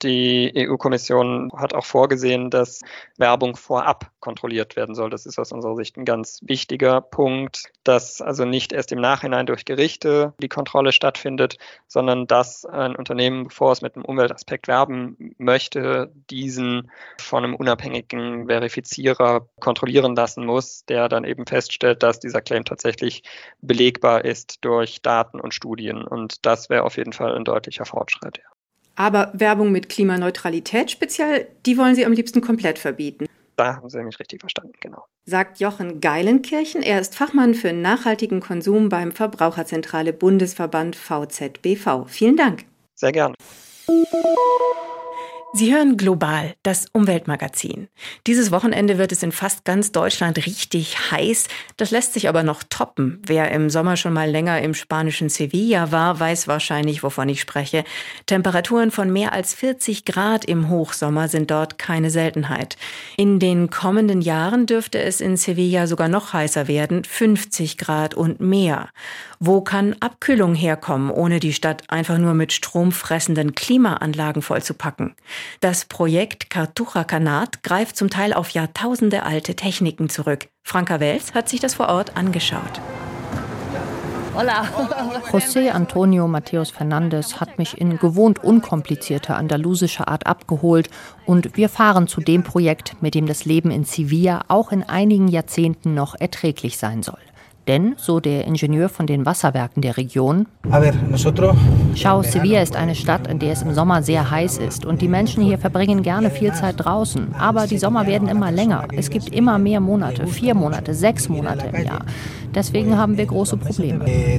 Die 0.03 0.53
EU-Kommission 0.57 1.51
hat 1.57 1.75
auch 1.75 1.85
vorgesehen, 1.85 2.51
dass 2.51 2.81
Werbung 3.17 3.57
vorab 3.57 4.13
kontrolliert 4.21 4.77
werden 4.77 4.95
soll. 4.95 5.11
Das 5.11 5.27
ist 5.27 5.39
aus 5.39 5.51
unserer 5.51 5.75
Sicht 5.75 5.97
ein 5.97 6.05
ganz 6.05 6.39
wichtiger 6.43 7.01
Punkt, 7.01 7.65
dass 7.83 8.21
also 8.21 8.45
nicht 8.45 8.73
erst 8.73 8.93
im 8.93 9.01
Nachhinein 9.01 9.47
durch 9.47 9.65
Gerichte 9.65 10.35
die 10.41 10.49
Kontrolle 10.49 10.93
stattfindet, 10.93 11.59
sondern 11.89 12.29
dass 12.29 12.65
ein 12.65 12.95
Unternehmen, 12.95 13.49
bevor 13.49 13.73
es 13.73 13.83
mit 13.83 13.97
einem 13.97 14.05
Umweltaspekt 14.05 14.69
werben 14.69 15.35
möchte, 15.39 16.13
diesen 16.31 16.91
von 17.21 17.45
einem 17.45 17.57
unabhängigen 17.57 18.47
Verifizierer 18.47 19.49
kontrollieren 19.59 20.15
lassen 20.15 20.47
muss, 20.47 20.85
der 20.85 21.09
dann 21.09 21.25
eben 21.25 21.45
feststellt, 21.47 22.05
dass 22.05 22.21
dieser 22.21 22.41
Claim 22.41 22.65
tatsächlich 22.65 23.23
belegbar 23.61 24.25
ist 24.25 24.65
durch 24.65 25.03
Daten 25.03 25.41
und 25.41 25.55
Studien. 25.55 26.05
Und 26.05 26.47
das 26.47 26.71
wäre 26.71 26.85
auf 26.85 26.97
jeden 26.97 27.13
Fall 27.13 27.35
ein 27.35 27.45
deutlicher 27.45 27.85
Fortschritt. 27.85 28.39
Ja. 28.39 28.58
Aber 28.99 29.31
Werbung 29.33 29.71
mit 29.71 29.89
Klimaneutralität 29.89 30.91
speziell, 30.91 31.47
die 31.65 31.79
wollen 31.79 31.95
Sie 31.95 32.05
am 32.05 32.13
liebsten 32.13 32.41
komplett 32.41 32.81
verbieten. 32.81 33.27
Da 33.55 33.77
haben 33.77 33.89
Sie 33.89 34.03
mich 34.03 34.19
richtig 34.19 34.41
verstanden, 34.41 34.73
genau. 34.81 35.05
Sagt 35.25 35.61
Jochen 35.61 36.01
Geilenkirchen. 36.01 36.83
Er 36.83 37.01
ist 37.01 37.15
Fachmann 37.15 37.55
für 37.55 37.73
nachhaltigen 37.73 38.41
Konsum 38.41 38.89
beim 38.89 39.13
Verbraucherzentrale 39.13 40.13
Bundesverband 40.13 40.97
VZBV. 40.97 42.07
Vielen 42.09 42.37
Dank. 42.37 42.65
Sehr 42.97 43.13
gerne. 43.13 43.35
Sie 45.55 45.75
hören 45.75 45.97
global 45.97 46.55
das 46.63 46.89
Umweltmagazin. 46.93 47.89
Dieses 48.27 48.51
Wochenende 48.51 48.99
wird 48.99 49.13
es 49.13 49.23
in 49.23 49.33
fast 49.33 49.65
ganz 49.65 49.93
Deutschland 49.93 50.37
richtig 50.45 51.11
heiß. 51.11 51.49
Das 51.79 51.91
lässt 51.91 52.13
sich 52.13 52.29
aber 52.29 52.43
noch 52.43 52.63
toppen. 52.63 53.23
Wer 53.25 53.51
im 53.51 53.71
Sommer 53.71 53.97
schon 53.97 54.13
mal 54.13 54.31
länger 54.31 54.61
im 54.61 54.75
spanischen 54.75 55.31
Sevilla 55.31 55.91
war, 55.91 56.21
weiß 56.21 56.49
wahrscheinlich, 56.49 57.03
wovon 57.03 57.31
ich 57.31 57.41
spreche. 57.41 57.85
Temperaturen 58.27 58.91
von 58.91 59.11
mehr 59.11 59.33
als 59.33 59.55
40 59.55 60.05
Grad 60.05 60.45
im 60.45 60.69
Hochsommer 60.69 61.29
sind 61.29 61.51
dort 61.51 61.79
keine 61.79 62.11
Seltenheit. 62.11 62.77
In 63.17 63.39
den 63.39 63.71
kommenden 63.71 64.21
Jahren 64.21 64.67
dürfte 64.67 65.01
es 65.01 65.23
in 65.23 65.39
Sevilla 65.39 65.87
sogar 65.87 66.09
noch 66.09 66.35
heißer 66.35 66.69
werden, 66.69 67.05
50 67.05 67.79
Grad 67.79 68.13
und 68.13 68.39
mehr. 68.41 68.91
Wo 69.41 69.63
kann 69.63 69.97
Abkühlung 70.01 70.55
herkommen, 70.55 71.11
ohne 71.11 71.41
die 71.41 71.53
Stadt 71.55 71.85
einfach 71.89 72.19
nur 72.19 72.35
mit 72.35 72.53
stromfressenden 72.53 73.55
Klimaanlagen 73.55 74.43
vollzupacken? 74.43 75.15
Das 75.61 75.85
Projekt 75.85 76.51
Cartuja 76.51 77.05
Canat 77.05 77.63
greift 77.63 77.97
zum 77.97 78.11
Teil 78.11 78.33
auf 78.33 78.51
Jahrtausende 78.51 79.23
alte 79.23 79.57
Techniken 79.57 80.09
zurück. 80.09 80.49
Franka 80.63 81.01
Wels 81.01 81.35
hat 81.35 81.49
sich 81.49 81.61
das 81.61 81.75
vor 81.75 81.89
Ort 81.89 82.17
angeschaut. 82.17 82.81
Hola. 84.35 84.63
José 85.33 85.71
Antonio 85.71 86.29
Mateos 86.29 86.71
Fernandes 86.71 87.41
hat 87.41 87.59
mich 87.59 87.81
in 87.81 87.99
gewohnt 87.99 88.45
unkomplizierter 88.45 89.37
andalusischer 89.37 90.07
Art 90.07 90.29
abgeholt 90.29 90.91
und 91.27 91.57
wir 91.57 91.69
fahren 91.69 92.07
zu 92.07 92.21
dem 92.21 92.45
Projekt, 92.45 93.03
mit 93.03 93.17
dem 93.17 93.27
das 93.27 93.47
Leben 93.47 93.73
in 93.73 93.83
Sevilla 93.83 94.45
auch 94.47 94.71
in 94.71 94.85
einigen 94.85 95.27
Jahrzehnten 95.27 95.95
noch 95.95 96.15
erträglich 96.15 96.79
sein 96.79 97.03
soll. 97.03 97.19
Denn, 97.69 97.97
so 97.99 98.19
der 98.19 98.47
Ingenieur 98.47 98.89
von 98.89 99.07
den 99.07 99.27
Wasserwerken 99.27 99.83
der 99.83 99.99
Region, 99.99 100.47
Schau, 101.95 102.23
Sevilla 102.23 102.63
ist 102.63 102.75
eine 102.77 102.95
Stadt, 102.95 103.27
in 103.27 103.39
der 103.39 103.53
es 103.53 103.61
im 103.61 103.75
Sommer 103.75 104.03
sehr 104.03 104.31
heiß 104.31 104.57
ist 104.57 104.87
und 104.87 105.03
die 105.03 105.09
Menschen 105.09 105.45
hier 105.45 105.59
verbringen 105.59 106.03
gerne 106.03 106.31
viel 106.31 106.55
Zeit 106.55 106.77
draußen. 106.79 107.35
Aber 107.39 107.67
die 107.67 107.77
Sommer 107.77 108.07
werden 108.07 108.29
immer 108.29 108.51
länger. 108.51 108.89
Es 108.97 109.11
gibt 109.11 109.29
immer 109.35 109.59
mehr 109.59 109.81
Monate, 109.81 110.27
vier 110.27 110.55
Monate, 110.55 110.95
sechs 110.95 111.29
Monate 111.29 111.67
im 111.77 111.85
Jahr. 111.85 112.07
Deswegen 112.55 112.97
haben 112.97 113.19
wir 113.19 113.27
große 113.27 113.59
Probleme. 113.59 114.07
Eh, 114.09 114.39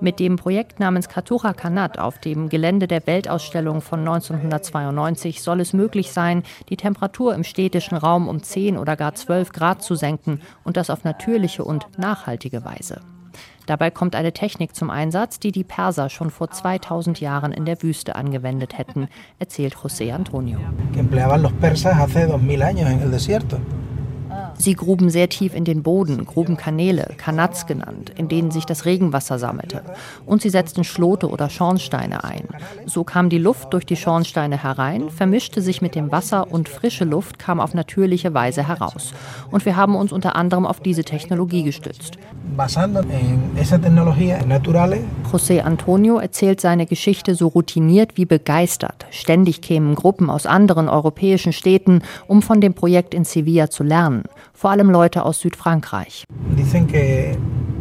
Mit 0.00 0.20
dem 0.20 0.36
Projekt 0.36 0.78
namens 0.78 1.08
Cartuja 1.08 1.52
Canat 1.52 1.98
auf 1.98 2.18
dem 2.18 2.48
Gelände 2.48 2.86
der 2.86 3.06
Weltausstellung 3.06 3.80
von 3.80 4.00
1992 4.00 5.42
soll 5.42 5.60
es 5.60 5.72
möglich 5.72 6.12
sein, 6.12 6.44
die 6.68 6.76
Temperatur 6.76 7.34
im 7.34 7.42
städtischen 7.42 7.96
Raum 7.96 8.28
um 8.28 8.42
10 8.42 8.78
oder 8.78 8.96
gar 8.96 9.14
12 9.14 9.52
Grad 9.52 9.82
zu 9.82 9.96
senken 9.96 10.40
und 10.62 10.75
das 10.76 10.90
auf 10.90 11.04
natürliche 11.04 11.64
und 11.64 11.86
nachhaltige 11.98 12.64
Weise. 12.64 13.00
Dabei 13.66 13.90
kommt 13.90 14.14
eine 14.14 14.32
Technik 14.32 14.76
zum 14.76 14.90
Einsatz, 14.90 15.40
die 15.40 15.50
die 15.50 15.64
Perser 15.64 16.08
schon 16.08 16.30
vor 16.30 16.50
2000 16.50 17.20
Jahren 17.20 17.52
in 17.52 17.64
der 17.64 17.82
Wüste 17.82 18.14
angewendet 18.14 18.78
hätten, 18.78 19.08
erzählt 19.38 19.74
José 19.74 20.12
Antonio. 20.12 20.58
Sie 24.58 24.74
gruben 24.74 25.10
sehr 25.10 25.28
tief 25.28 25.54
in 25.54 25.64
den 25.64 25.82
Boden, 25.82 26.24
gruben 26.24 26.56
Kanäle, 26.56 27.10
Kanats 27.18 27.66
genannt, 27.66 28.12
in 28.16 28.28
denen 28.28 28.50
sich 28.50 28.64
das 28.64 28.84
Regenwasser 28.84 29.38
sammelte. 29.38 29.82
Und 30.24 30.42
sie 30.42 30.50
setzten 30.50 30.84
Schlote 30.84 31.28
oder 31.28 31.50
Schornsteine 31.50 32.24
ein. 32.24 32.48
So 32.86 33.04
kam 33.04 33.28
die 33.28 33.38
Luft 33.38 33.72
durch 33.72 33.84
die 33.84 33.96
Schornsteine 33.96 34.62
herein, 34.62 35.10
vermischte 35.10 35.60
sich 35.60 35.82
mit 35.82 35.94
dem 35.94 36.10
Wasser 36.10 36.50
und 36.50 36.68
frische 36.68 37.04
Luft 37.04 37.38
kam 37.38 37.60
auf 37.60 37.74
natürliche 37.74 38.32
Weise 38.34 38.66
heraus. 38.66 39.12
Und 39.50 39.66
wir 39.66 39.76
haben 39.76 39.94
uns 39.94 40.12
unter 40.12 40.36
anderem 40.36 40.66
auf 40.66 40.80
diese 40.80 41.04
Technologie 41.04 41.62
gestützt. 41.62 42.18
José 45.30 45.60
Antonio 45.60 46.18
erzählt 46.18 46.60
seine 46.60 46.86
Geschichte 46.86 47.34
so 47.34 47.48
routiniert 47.48 48.16
wie 48.16 48.24
begeistert. 48.24 49.06
Ständig 49.10 49.60
kämen 49.60 49.94
Gruppen 49.94 50.30
aus 50.30 50.46
anderen 50.46 50.88
europäischen 50.88 51.52
Städten, 51.52 52.02
um 52.26 52.40
von 52.40 52.60
dem 52.60 52.74
Projekt 52.74 53.12
in 53.12 53.24
Sevilla 53.24 53.68
zu 53.68 53.82
lernen 53.82 54.24
vor 54.56 54.70
allem 54.70 54.90
Leute 54.90 55.24
aus 55.24 55.40
Südfrankreich. 55.40 56.24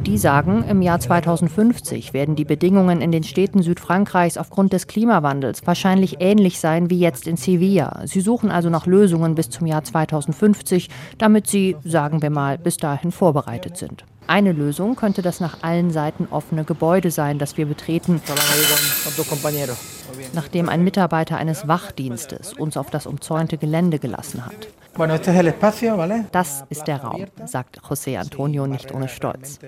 Die 0.06 0.20
sagen, 0.20 0.64
im 0.70 0.84
Jahr 0.84 1.00
2050 1.00 2.14
werden 2.14 2.36
die 2.36 2.46
Bedingungen 2.46 3.02
in 3.02 3.12
den 3.12 3.24
Städten 3.24 3.64
Südfrankreichs 3.64 4.38
aufgrund 4.38 4.72
des 4.72 4.86
Klimawandels 4.86 5.66
wahrscheinlich 5.66 6.18
ähnlich 6.20 6.60
sein 6.60 6.92
wie 6.92 7.00
jetzt 7.00 7.26
in 7.26 7.38
Sevilla. 7.38 8.02
Sie 8.06 8.22
suchen 8.22 8.52
also 8.52 8.70
nach 8.70 8.86
Lösungen 8.86 9.34
bis 9.34 9.50
zum 9.50 9.66
Jahr 9.66 9.84
2050, 9.84 10.90
damit 11.18 11.48
sie, 11.48 11.76
sagen 11.84 12.22
wir 12.22 12.30
mal, 12.30 12.60
bis 12.60 12.78
dahin 12.78 13.12
vorbereitet 13.12 13.78
sind. 13.78 14.06
Eine 14.28 14.52
Lösung 14.52 14.96
könnte 14.96 15.22
das 15.24 15.40
nach 15.40 15.64
allen 15.64 15.90
Seiten 15.90 16.28
offene 16.30 16.66
Gebäude 16.66 17.10
sein, 17.10 17.40
das 17.40 17.58
wir 17.58 17.66
betreten, 17.66 18.22
nachdem 20.36 20.70
ein 20.70 20.84
Mitarbeiter 20.84 21.38
eines 21.38 21.68
Wachdienstes 21.68 22.54
uns 22.54 22.78
auf 22.78 22.92
das 22.92 23.08
umzäunte 23.08 23.58
Gelände 23.58 24.00
gelassen 24.00 24.46
hat. 24.46 24.68
Das 26.32 26.64
ist 26.70 26.88
der 26.88 27.02
Raum, 27.02 27.26
sagt 27.46 27.82
José 27.82 28.18
Antonio 28.18 28.66
nicht 28.66 28.94
ohne 28.94 29.10
Stolz. 29.10 29.60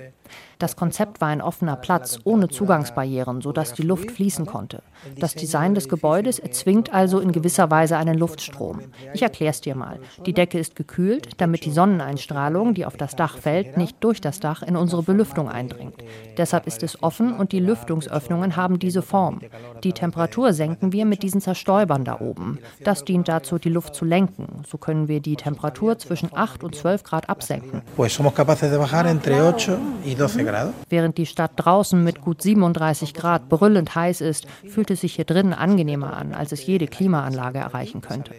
Das 0.57 0.75
Konzept 0.75 1.19
war 1.19 1.27
ein 1.27 1.41
offener 1.41 1.75
Platz 1.75 2.19
ohne 2.23 2.47
Zugangsbarrieren, 2.47 3.41
sodass 3.41 3.73
die 3.73 3.81
Luft 3.81 4.11
fließen 4.11 4.45
konnte. 4.45 4.83
Das 5.19 5.35
Design 5.35 5.75
des 5.75 5.89
Gebäudes 5.89 6.39
erzwingt 6.39 6.93
also 6.93 7.19
in 7.19 7.31
gewisser 7.31 7.69
Weise 7.71 7.97
einen 7.97 8.17
Luftstrom. 8.17 8.81
Ich 9.13 9.21
erkläre 9.21 9.51
es 9.51 9.61
dir 9.61 9.75
mal. 9.75 9.99
Die 10.25 10.33
Decke 10.33 10.59
ist 10.59 10.75
gekühlt, 10.75 11.29
damit 11.37 11.65
die 11.65 11.71
Sonneneinstrahlung, 11.71 12.73
die 12.73 12.85
auf 12.85 12.97
das 12.97 13.15
Dach 13.15 13.37
fällt, 13.37 13.77
nicht 13.77 13.97
durch 14.01 14.21
das 14.21 14.39
Dach 14.39 14.61
in 14.61 14.75
unsere 14.75 15.03
Belüftung 15.03 15.49
eindringt. 15.49 16.03
Deshalb 16.37 16.67
ist 16.67 16.83
es 16.83 17.01
offen 17.01 17.33
und 17.33 17.51
die 17.51 17.59
Lüftungsöffnungen 17.59 18.55
haben 18.55 18.79
diese 18.79 19.01
Form. 19.01 19.41
Die 19.83 19.93
Temperatur 19.93 20.53
senken 20.53 20.93
wir 20.93 21.05
mit 21.05 21.23
diesen 21.23 21.41
Zerstäubern 21.41 22.03
da 22.03 22.19
oben. 22.19 22.59
Das 22.83 23.05
dient 23.05 23.27
dazu, 23.27 23.57
die 23.57 23.69
Luft 23.69 23.95
zu 23.95 24.05
lenken. 24.05 24.63
So 24.67 24.77
können 24.77 25.07
wir 25.07 25.19
die 25.19 25.35
Temperatur 25.35 25.97
zwischen 25.97 26.29
8 26.33 26.63
und 26.63 26.75
12 26.75 27.03
Grad 27.03 27.29
absenken. 27.29 27.81
Pues 27.95 28.13
somos 28.13 28.33
capaces 28.33 28.69
de 28.69 28.77
bajar 28.77 29.05
entre 29.05 29.35
8 29.41 29.77
y 30.05 30.15
12 30.15 30.73
Während 30.89 31.17
die 31.17 31.25
Stadt 31.25 31.51
draußen 31.55 32.03
mit 32.03 32.21
gut 32.21 32.41
37 32.41 33.13
Grad 33.13 33.49
brüllend 33.49 33.95
heiß 33.95 34.21
ist, 34.21 34.47
fühlt 34.87 34.99
sich 34.99 35.15
hier 35.15 35.25
drinnen 35.25 35.53
angenehmer 35.53 36.15
an, 36.15 36.33
als 36.33 36.51
es 36.51 36.65
jede 36.65 36.87
Klimaanlage 36.87 37.59
erreichen 37.59 38.01
könnte. 38.01 38.31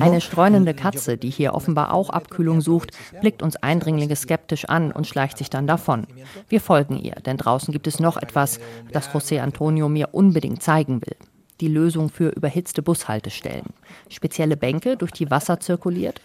Eine 0.00 0.20
streunende 0.20 0.74
Katze, 0.74 1.16
die 1.16 1.30
hier 1.30 1.54
offenbar 1.54 1.92
auch 1.92 2.10
Abkühlung 2.10 2.60
sucht, 2.60 2.92
blickt 3.20 3.42
uns 3.42 3.56
Eindringlinge 3.56 4.16
skeptisch 4.16 4.64
an 4.64 4.92
und 4.92 5.06
schleicht 5.06 5.38
sich 5.38 5.50
dann 5.50 5.66
davon. 5.66 6.06
Wir 6.48 6.60
folgen 6.60 6.96
ihr, 6.96 7.14
denn 7.26 7.36
draußen 7.36 7.72
gibt 7.72 7.86
es 7.86 8.00
noch 8.00 8.16
etwas, 8.16 8.60
das 8.92 9.10
José 9.10 9.40
Antonio 9.40 9.88
mir 9.88 10.10
unbedingt 10.12 10.62
zeigen 10.62 11.00
will 11.02 11.16
die 11.60 11.68
Lösung 11.68 12.10
für 12.10 12.30
überhitzte 12.30 12.82
Bushaltestellen. 12.82 13.66
Spezielle 14.08 14.56
Bänke, 14.56 14.96
durch 14.96 15.12
die 15.12 15.30
Wasser 15.30 15.60
zirkuliert 15.60 16.20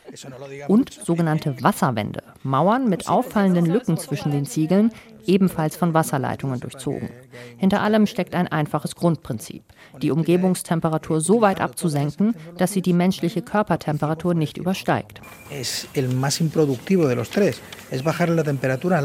und 0.67 0.91
sogenannte 0.93 1.61
Wasserwände, 1.61 2.23
Mauern 2.43 2.89
mit 2.89 3.07
auffallenden 3.09 3.65
Lücken 3.65 3.97
zwischen 3.97 4.31
den 4.31 4.45
Ziegeln, 4.45 4.91
ebenfalls 5.25 5.75
von 5.75 5.93
Wasserleitungen 5.93 6.59
durchzogen. 6.59 7.09
Hinter 7.57 7.81
allem 7.81 8.05
steckt 8.05 8.35
ein 8.35 8.47
einfaches 8.47 8.95
Grundprinzip, 8.95 9.63
die 10.01 10.11
Umgebungstemperatur 10.11 11.19
so 11.19 11.41
weit 11.41 11.61
abzusenken, 11.61 12.35
dass 12.57 12.73
sie 12.73 12.81
die 12.81 12.93
menschliche 12.93 13.41
Körpertemperatur 13.41 14.33
nicht 14.33 14.57
übersteigt. 14.57 15.21
Es 15.49 15.87
el 15.93 16.09
más 16.09 16.39
improductivo 16.39 17.07
de 17.07 17.15
los 17.15 17.29
tres, 17.29 17.59
es 17.91 18.03
bajar 18.03 18.29
la 18.29 18.43
temperatura. 18.43 19.01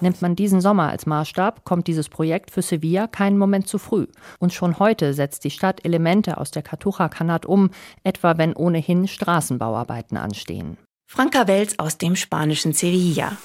Nimmt 0.00 0.22
man 0.22 0.36
diesen 0.36 0.60
Sommer 0.60 0.88
als 0.88 1.06
Maßstab, 1.06 1.64
kommt 1.64 1.86
dieses 1.86 2.08
Projekt 2.08 2.50
für 2.50 2.62
Sevilla 2.62 3.06
keinen 3.06 3.38
Moment 3.38 3.66
zu 3.68 3.78
früh. 3.78 4.06
Und 4.38 4.52
schon 4.52 4.78
heute 4.78 5.14
setzt 5.14 5.44
die 5.44 5.50
Stadt 5.50 5.84
Elemente 5.84 6.38
aus 6.38 6.50
der 6.50 6.62
Cartuja-Kanat 6.62 7.46
um, 7.46 7.70
etwa 8.04 8.38
wenn 8.38 8.54
ohnehin 8.54 9.08
Straßenbauarbeiten 9.08 10.16
anstehen. 10.16 10.78
Franka 11.10 11.48
Wels 11.48 11.78
aus 11.78 11.98
dem 11.98 12.16
spanischen 12.16 12.72
Sevilla. 12.72 13.36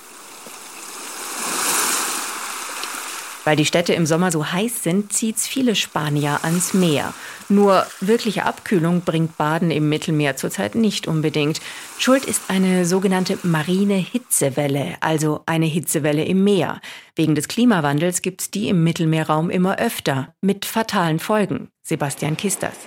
Weil 3.45 3.57
die 3.57 3.65
Städte 3.65 3.93
im 3.93 4.05
Sommer 4.05 4.31
so 4.31 4.51
heiß 4.51 4.83
sind, 4.83 5.11
zieht's 5.11 5.47
viele 5.47 5.75
Spanier 5.75 6.39
ans 6.43 6.73
Meer. 6.73 7.13
Nur 7.49 7.85
wirkliche 7.99 8.45
Abkühlung 8.45 9.01
bringt 9.01 9.37
Baden 9.37 9.69
im 9.69 9.89
Mittelmeer 9.89 10.37
zurzeit 10.37 10.75
nicht 10.75 11.07
unbedingt. 11.07 11.59
Schuld 11.97 12.23
ist 12.23 12.43
eine 12.47 12.85
sogenannte 12.85 13.37
marine 13.43 13.95
Hitzewelle, 13.95 14.95
also 15.01 15.41
eine 15.45 15.65
Hitzewelle 15.65 16.23
im 16.23 16.43
Meer. 16.43 16.79
Wegen 17.15 17.35
des 17.35 17.49
Klimawandels 17.49 18.21
gibt's 18.21 18.49
die 18.49 18.69
im 18.69 18.83
Mittelmeerraum 18.83 19.49
immer 19.49 19.77
öfter, 19.77 20.33
mit 20.39 20.65
fatalen 20.65 21.19
Folgen. 21.19 21.69
Sebastian 21.81 22.37
Kisters. 22.37 22.77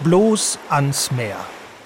Bloß 0.00 0.58
ans 0.68 1.12
Meer. 1.12 1.38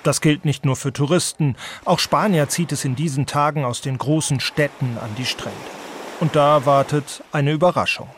Das 0.04 0.22
gilt 0.22 0.46
nicht 0.46 0.64
nur 0.64 0.76
für 0.76 0.92
Touristen, 0.92 1.56
auch 1.84 1.98
Spanier 1.98 2.48
zieht 2.48 2.72
es 2.72 2.86
in 2.86 2.96
diesen 2.96 3.26
Tagen 3.26 3.66
aus 3.66 3.82
den 3.82 3.98
großen 3.98 4.40
Städten 4.40 4.96
an 4.98 5.10
die 5.18 5.26
Strände. 5.26 5.77
Und 6.20 6.34
da 6.34 6.66
wartet 6.66 7.22
eine 7.32 7.52
Überraschung. 7.52 8.08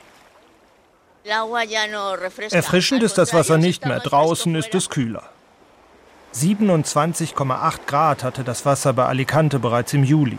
Erfrischend 2.50 3.02
ist 3.02 3.19
das 3.19 3.35
Wasser 3.35 3.59
nicht 3.59 3.85
mehr, 3.85 4.00
draußen 4.00 4.54
ist 4.54 4.75
es 4.75 4.88
kühler. 4.88 5.25
27,8 6.35 7.78
Grad 7.87 8.25
hatte 8.25 8.42
das 8.42 8.64
Wasser 8.64 8.92
bei 8.92 9.04
Alicante 9.04 9.59
bereits 9.59 9.92
im 9.92 10.04
Juli. 10.04 10.38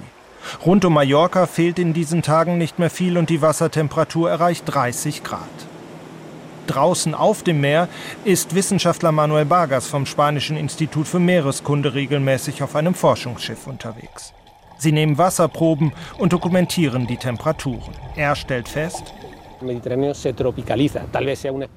Rund 0.66 0.86
um 0.86 0.94
Mallorca 0.94 1.46
fehlt 1.46 1.78
in 1.78 1.94
diesen 1.94 2.24
Tagen 2.24 2.58
nicht 2.58 2.80
mehr 2.80 2.90
viel 2.90 3.18
und 3.18 3.30
die 3.30 3.42
Wassertemperatur 3.42 4.30
erreicht 4.30 4.64
30 4.66 5.24
Grad. 5.24 5.42
Draußen 6.68 7.14
auf 7.14 7.44
dem 7.44 7.62
Meer 7.62 7.90
ist 8.24 8.56
Wissenschaftler 8.56 9.12
Manuel 9.12 9.50
Vargas 9.50 9.88
vom 9.88 10.06
Spanischen 10.06 10.58
Institut 10.58 11.08
für 11.08 11.20
Meereskunde 11.20 11.94
regelmäßig 11.94 12.64
auf 12.64 12.76
einem 12.76 12.96
Forschungsschiff 12.96 13.68
unterwegs. 13.68 14.34
Sie 14.82 14.92
nehmen 14.92 15.20
Wasserproben 15.20 15.94
und 16.18 16.34
dokumentieren 16.34 17.06
die 17.06 17.18
Temperaturen. 17.18 17.94
Er 18.16 18.36
stellt 18.36 18.68
fest, 18.68 19.14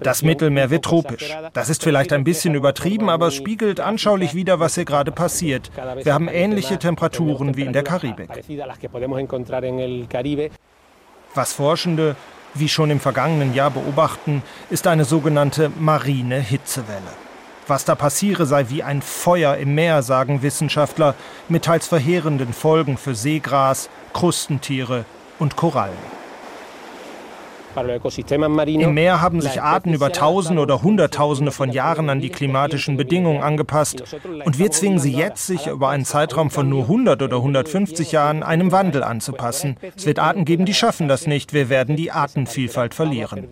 das 0.00 0.22
Mittelmeer 0.22 0.70
wird 0.70 0.84
tropisch. 0.86 1.36
Das 1.52 1.68
ist 1.68 1.82
vielleicht 1.82 2.14
ein 2.14 2.24
bisschen 2.24 2.54
übertrieben, 2.54 3.10
aber 3.10 3.26
es 3.26 3.34
spiegelt 3.34 3.78
anschaulich 3.78 4.34
wider, 4.34 4.58
was 4.58 4.76
hier 4.76 4.86
gerade 4.86 5.12
passiert. 5.12 5.70
Wir 6.02 6.14
haben 6.14 6.28
ähnliche 6.28 6.78
Temperaturen 6.78 7.58
wie 7.58 7.64
in 7.64 7.74
der 7.74 7.82
Karibik. 7.82 8.30
Was 11.34 11.52
Forschende, 11.52 12.16
wie 12.54 12.70
schon 12.70 12.90
im 12.90 13.00
vergangenen 13.00 13.52
Jahr 13.52 13.70
beobachten, 13.70 14.42
ist 14.70 14.86
eine 14.86 15.04
sogenannte 15.04 15.70
marine 15.78 16.40
Hitzewelle. 16.40 17.23
Was 17.66 17.84
da 17.84 17.94
passiere, 17.94 18.44
sei 18.44 18.66
wie 18.68 18.82
ein 18.82 19.00
Feuer 19.00 19.56
im 19.56 19.74
Meer, 19.74 20.02
sagen 20.02 20.42
Wissenschaftler, 20.42 21.14
mit 21.48 21.64
teils 21.64 21.86
verheerenden 21.86 22.52
Folgen 22.52 22.98
für 22.98 23.14
Seegras, 23.14 23.88
Krustentiere 24.12 25.06
und 25.38 25.56
Korallen. 25.56 25.96
Im 28.66 28.94
Meer 28.94 29.20
haben 29.20 29.40
sich 29.40 29.60
Arten 29.60 29.94
über 29.94 30.12
Tausende 30.12 30.62
oder 30.62 30.82
Hunderttausende 30.82 31.50
von 31.50 31.72
Jahren 31.72 32.08
an 32.08 32.20
die 32.20 32.28
klimatischen 32.28 32.96
Bedingungen 32.96 33.42
angepasst 33.42 34.04
und 34.44 34.58
wir 34.58 34.70
zwingen 34.70 35.00
sie 35.00 35.12
jetzt, 35.12 35.46
sich 35.46 35.66
über 35.66 35.88
einen 35.88 36.04
Zeitraum 36.04 36.50
von 36.50 36.68
nur 36.68 36.82
100 36.82 37.20
oder 37.22 37.38
150 37.38 38.12
Jahren 38.12 38.44
einem 38.44 38.70
Wandel 38.70 39.02
anzupassen. 39.02 39.76
Es 39.96 40.06
wird 40.06 40.20
Arten 40.20 40.44
geben, 40.44 40.66
die 40.66 40.74
schaffen 40.74 41.08
das 41.08 41.26
nicht. 41.26 41.52
Wir 41.52 41.68
werden 41.68 41.96
die 41.96 42.12
Artenvielfalt 42.12 42.94
verlieren. 42.94 43.48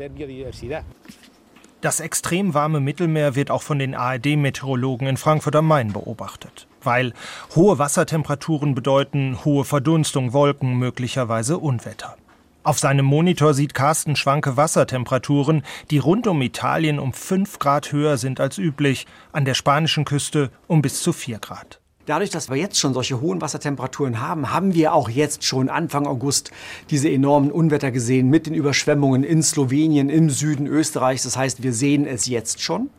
Das 1.83 1.99
extrem 1.99 2.55
warme 2.55 2.79
Mittelmeer 2.79 3.35
wird 3.35 3.51
auch 3.51 3.63
von 3.63 3.81
den 3.81 3.97
ARD-Meteorologen 3.97 5.09
in 5.09 5.17
Frankfurt 5.17 5.57
am 5.57 5.67
Main 5.67 5.93
beobachtet, 5.93 6.69
weil 6.81 7.13
hohe 7.57 7.77
Wassertemperaturen 7.81 8.77
bedeuten 8.77 9.45
hohe 9.45 9.65
Verdunstung, 9.65 10.33
Wolken, 10.33 10.79
möglicherweise 10.79 11.59
Unwetter. 11.59 12.17
Auf 12.63 12.79
seinem 12.79 13.05
Monitor 13.05 13.53
sieht 13.53 13.75
Carsten 13.75 14.15
schwanke 14.15 14.57
Wassertemperaturen, 14.57 15.65
die 15.91 15.99
rund 15.99 16.29
um 16.29 16.41
Italien 16.41 17.01
um 17.01 17.13
5 17.13 17.59
Grad 17.59 17.91
höher 17.91 18.17
sind 18.17 18.39
als 18.39 18.59
üblich, 18.59 19.09
an 19.33 19.45
der 19.45 19.55
spanischen 19.55 20.05
Küste 20.05 20.53
um 20.69 20.83
bis 20.83 21.03
zu 21.03 21.13
4 21.13 21.41
Grad. 21.41 21.82
Dadurch, 22.07 22.31
dass 22.31 22.51
wir 22.51 22.57
jetzt 22.57 22.81
schon 22.81 22.95
solche 22.95 23.21
hohen 23.21 23.41
Wassertemperaturen 23.41 24.21
haben, 24.21 24.53
haben 24.53 24.75
wir 24.75 24.93
auch 24.93 25.09
jetzt 25.09 25.45
schon 25.45 25.69
Anfang 25.69 26.05
August 26.09 26.51
diese 26.91 27.09
enormen 27.09 27.53
Unwetter 27.53 27.93
gesehen 27.93 28.29
mit 28.29 28.47
den 28.47 28.55
Überschwemmungen 28.55 29.23
in 29.23 29.41
Slowenien, 29.41 30.09
im 30.09 30.29
Süden 30.29 30.67
Österreichs. 30.67 31.23
Das 31.23 31.37
heißt, 31.37 31.63
wir 31.63 31.73
sehen 31.73 32.05
es 32.05 32.27
jetzt 32.27 32.61
schon. 32.61 32.91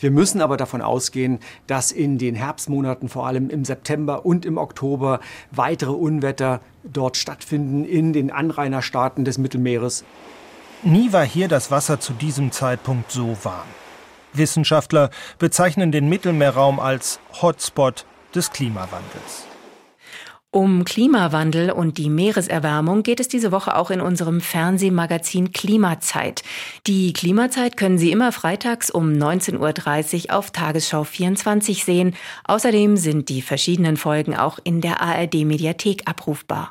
Wir 0.00 0.10
müssen 0.10 0.42
aber 0.42 0.58
davon 0.58 0.82
ausgehen, 0.82 1.38
dass 1.66 1.92
in 1.92 2.18
den 2.18 2.34
Herbstmonaten, 2.34 3.08
vor 3.08 3.26
allem 3.26 3.48
im 3.48 3.64
September 3.64 4.26
und 4.26 4.44
im 4.44 4.58
Oktober, 4.58 5.20
weitere 5.50 5.92
Unwetter 5.92 6.60
dort 6.84 7.16
stattfinden 7.16 7.86
in 7.86 8.12
den 8.12 8.30
Anrainerstaaten 8.30 9.24
des 9.24 9.38
Mittelmeeres. 9.38 10.04
Nie 10.82 11.10
war 11.12 11.24
hier 11.24 11.48
das 11.48 11.70
Wasser 11.70 12.00
zu 12.00 12.12
diesem 12.12 12.52
Zeitpunkt 12.52 13.10
so 13.10 13.34
warm. 13.44 13.68
Wissenschaftler 14.34 15.10
bezeichnen 15.38 15.90
den 15.90 16.08
Mittelmeerraum 16.08 16.80
als 16.80 17.18
Hotspot 17.40 18.04
des 18.32 18.50
Klimawandels. 18.50 19.46
Um 20.54 20.84
Klimawandel 20.84 21.70
und 21.70 21.96
die 21.96 22.10
Meereserwärmung 22.10 23.02
geht 23.02 23.20
es 23.20 23.28
diese 23.28 23.52
Woche 23.52 23.74
auch 23.74 23.90
in 23.90 24.02
unserem 24.02 24.42
Fernsehmagazin 24.42 25.52
Klimazeit. 25.52 26.42
Die 26.86 27.14
Klimazeit 27.14 27.78
können 27.78 27.96
Sie 27.96 28.10
immer 28.10 28.32
freitags 28.32 28.90
um 28.90 29.12
19.30 29.12 30.28
Uhr 30.28 30.36
auf 30.36 30.50
Tagesschau 30.50 31.04
24 31.04 31.86
sehen. 31.86 32.14
Außerdem 32.44 32.98
sind 32.98 33.30
die 33.30 33.40
verschiedenen 33.40 33.96
Folgen 33.96 34.36
auch 34.36 34.58
in 34.62 34.82
der 34.82 35.00
ARD 35.00 35.46
Mediathek 35.46 36.02
abrufbar. 36.06 36.68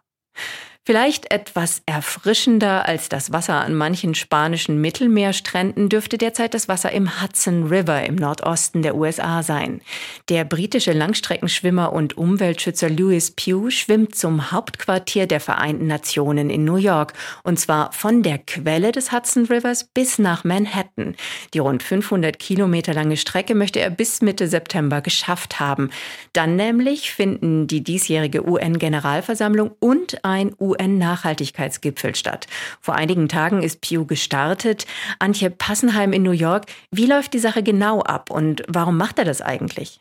Vielleicht 0.83 1.31
etwas 1.31 1.83
erfrischender 1.85 2.87
als 2.87 3.07
das 3.07 3.31
Wasser 3.31 3.61
an 3.61 3.75
manchen 3.75 4.15
spanischen 4.15 4.81
Mittelmeerstränden 4.81 5.89
dürfte 5.89 6.17
derzeit 6.17 6.55
das 6.55 6.67
Wasser 6.67 6.91
im 6.91 7.21
Hudson 7.21 7.67
River 7.67 8.03
im 8.03 8.15
Nordosten 8.15 8.81
der 8.81 8.95
USA 8.95 9.43
sein. 9.43 9.81
Der 10.27 10.43
britische 10.43 10.93
Langstreckenschwimmer 10.93 11.93
und 11.93 12.17
Umweltschützer 12.17 12.89
Louis 12.89 13.29
Pugh 13.29 13.69
schwimmt 13.69 14.15
zum 14.15 14.51
Hauptquartier 14.51 15.27
der 15.27 15.39
Vereinten 15.39 15.85
Nationen 15.85 16.49
in 16.49 16.63
New 16.63 16.77
York 16.77 17.13
und 17.43 17.59
zwar 17.59 17.91
von 17.91 18.23
der 18.23 18.39
Quelle 18.39 18.91
des 18.91 19.11
Hudson 19.11 19.45
Rivers 19.45 19.83
bis 19.83 20.17
nach 20.17 20.43
Manhattan. 20.43 21.15
Die 21.53 21.59
rund 21.59 21.83
500 21.83 22.39
Kilometer 22.39 22.95
lange 22.95 23.17
Strecke 23.17 23.53
möchte 23.53 23.79
er 23.79 23.91
bis 23.91 24.23
Mitte 24.23 24.47
September 24.47 25.01
geschafft 25.01 25.59
haben. 25.59 25.91
Dann 26.33 26.55
nämlich 26.55 27.11
finden 27.11 27.67
die 27.67 27.83
diesjährige 27.83 28.47
UN-Generalversammlung 28.47 29.75
und 29.79 30.25
ein 30.25 30.55
UN-Nachhaltigkeitsgipfel 30.71 32.15
statt. 32.15 32.47
Vor 32.79 32.95
einigen 32.95 33.27
Tagen 33.27 33.63
ist 33.63 33.81
Pew 33.81 34.05
gestartet. 34.05 34.85
Antje 35.19 35.49
Passenheim 35.49 36.13
in 36.13 36.23
New 36.23 36.31
York. 36.31 36.65
Wie 36.91 37.05
läuft 37.05 37.33
die 37.33 37.39
Sache 37.39 37.63
genau 37.63 38.01
ab 38.01 38.29
und 38.31 38.63
warum 38.67 38.97
macht 38.97 39.19
er 39.19 39.25
das 39.25 39.41
eigentlich? 39.41 39.99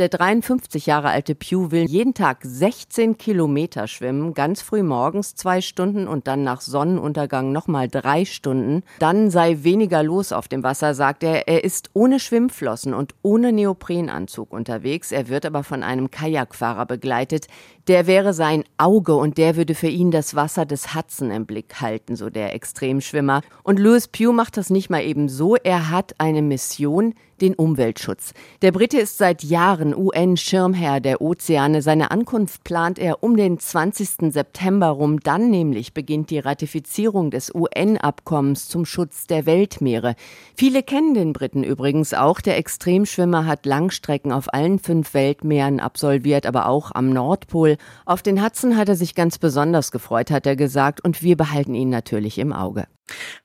Der 0.00 0.08
53 0.08 0.86
Jahre 0.86 1.10
alte 1.10 1.34
Pew 1.34 1.72
will 1.72 1.84
jeden 1.84 2.14
Tag 2.14 2.38
16 2.40 3.18
Kilometer 3.18 3.86
schwimmen, 3.86 4.32
ganz 4.32 4.62
früh 4.62 4.82
morgens 4.82 5.34
zwei 5.34 5.60
Stunden 5.60 6.08
und 6.08 6.26
dann 6.26 6.42
nach 6.42 6.62
Sonnenuntergang 6.62 7.52
nochmal 7.52 7.86
drei 7.86 8.24
Stunden. 8.24 8.82
Dann 8.98 9.30
sei 9.30 9.58
weniger 9.62 10.02
los 10.02 10.32
auf 10.32 10.48
dem 10.48 10.62
Wasser, 10.62 10.94
sagt 10.94 11.22
er. 11.22 11.48
Er 11.48 11.64
ist 11.64 11.90
ohne 11.92 12.18
Schwimmflossen 12.18 12.94
und 12.94 13.14
ohne 13.20 13.52
Neoprenanzug 13.52 14.52
unterwegs. 14.54 15.12
Er 15.12 15.28
wird 15.28 15.44
aber 15.44 15.64
von 15.64 15.82
einem 15.82 16.10
Kajakfahrer 16.10 16.86
begleitet. 16.86 17.48
Der 17.90 18.06
wäre 18.06 18.32
sein 18.34 18.62
Auge 18.78 19.16
und 19.16 19.36
der 19.36 19.56
würde 19.56 19.74
für 19.74 19.88
ihn 19.88 20.12
das 20.12 20.36
Wasser 20.36 20.64
des 20.64 20.94
Hudson 20.94 21.32
im 21.32 21.44
Blick 21.44 21.80
halten, 21.80 22.14
so 22.14 22.30
der 22.30 22.54
Extremschwimmer. 22.54 23.40
Und 23.64 23.80
Louis 23.80 24.06
Pugh 24.06 24.32
macht 24.32 24.56
das 24.58 24.70
nicht 24.70 24.90
mal 24.90 25.02
eben 25.02 25.28
so. 25.28 25.56
Er 25.56 25.90
hat 25.90 26.14
eine 26.18 26.40
Mission, 26.40 27.14
den 27.40 27.54
Umweltschutz. 27.54 28.32
Der 28.62 28.72
Brite 28.72 28.98
ist 28.98 29.18
seit 29.18 29.42
Jahren 29.42 29.94
UN-Schirmherr 29.94 31.00
der 31.00 31.20
Ozeane. 31.20 31.82
Seine 31.82 32.10
Ankunft 32.10 32.64
plant 32.64 32.98
er 32.98 33.22
um 33.22 33.36
den 33.36 33.58
20. 33.58 34.32
September 34.32 34.88
rum. 34.88 35.20
Dann 35.20 35.50
nämlich 35.50 35.94
beginnt 35.94 36.30
die 36.30 36.38
Ratifizierung 36.38 37.30
des 37.30 37.52
UN-Abkommens 37.54 38.68
zum 38.68 38.84
Schutz 38.84 39.26
der 39.26 39.46
Weltmeere. 39.46 40.14
Viele 40.54 40.82
kennen 40.82 41.14
den 41.14 41.32
Briten 41.32 41.64
übrigens 41.64 42.14
auch. 42.14 42.40
Der 42.40 42.58
Extremschwimmer 42.58 43.46
hat 43.46 43.66
Langstrecken 43.66 44.32
auf 44.32 44.52
allen 44.52 44.78
fünf 44.78 45.14
Weltmeeren 45.14 45.80
absolviert, 45.80 46.46
aber 46.46 46.66
auch 46.66 46.92
am 46.92 47.10
Nordpol. 47.10 47.76
Auf 48.04 48.22
den 48.22 48.44
Hudson 48.44 48.76
hat 48.76 48.88
er 48.88 48.96
sich 48.96 49.14
ganz 49.14 49.38
besonders 49.38 49.92
gefreut, 49.92 50.30
hat 50.30 50.46
er 50.46 50.56
gesagt, 50.56 51.02
und 51.02 51.22
wir 51.22 51.36
behalten 51.36 51.74
ihn 51.74 51.90
natürlich 51.90 52.38
im 52.38 52.52
Auge. 52.52 52.86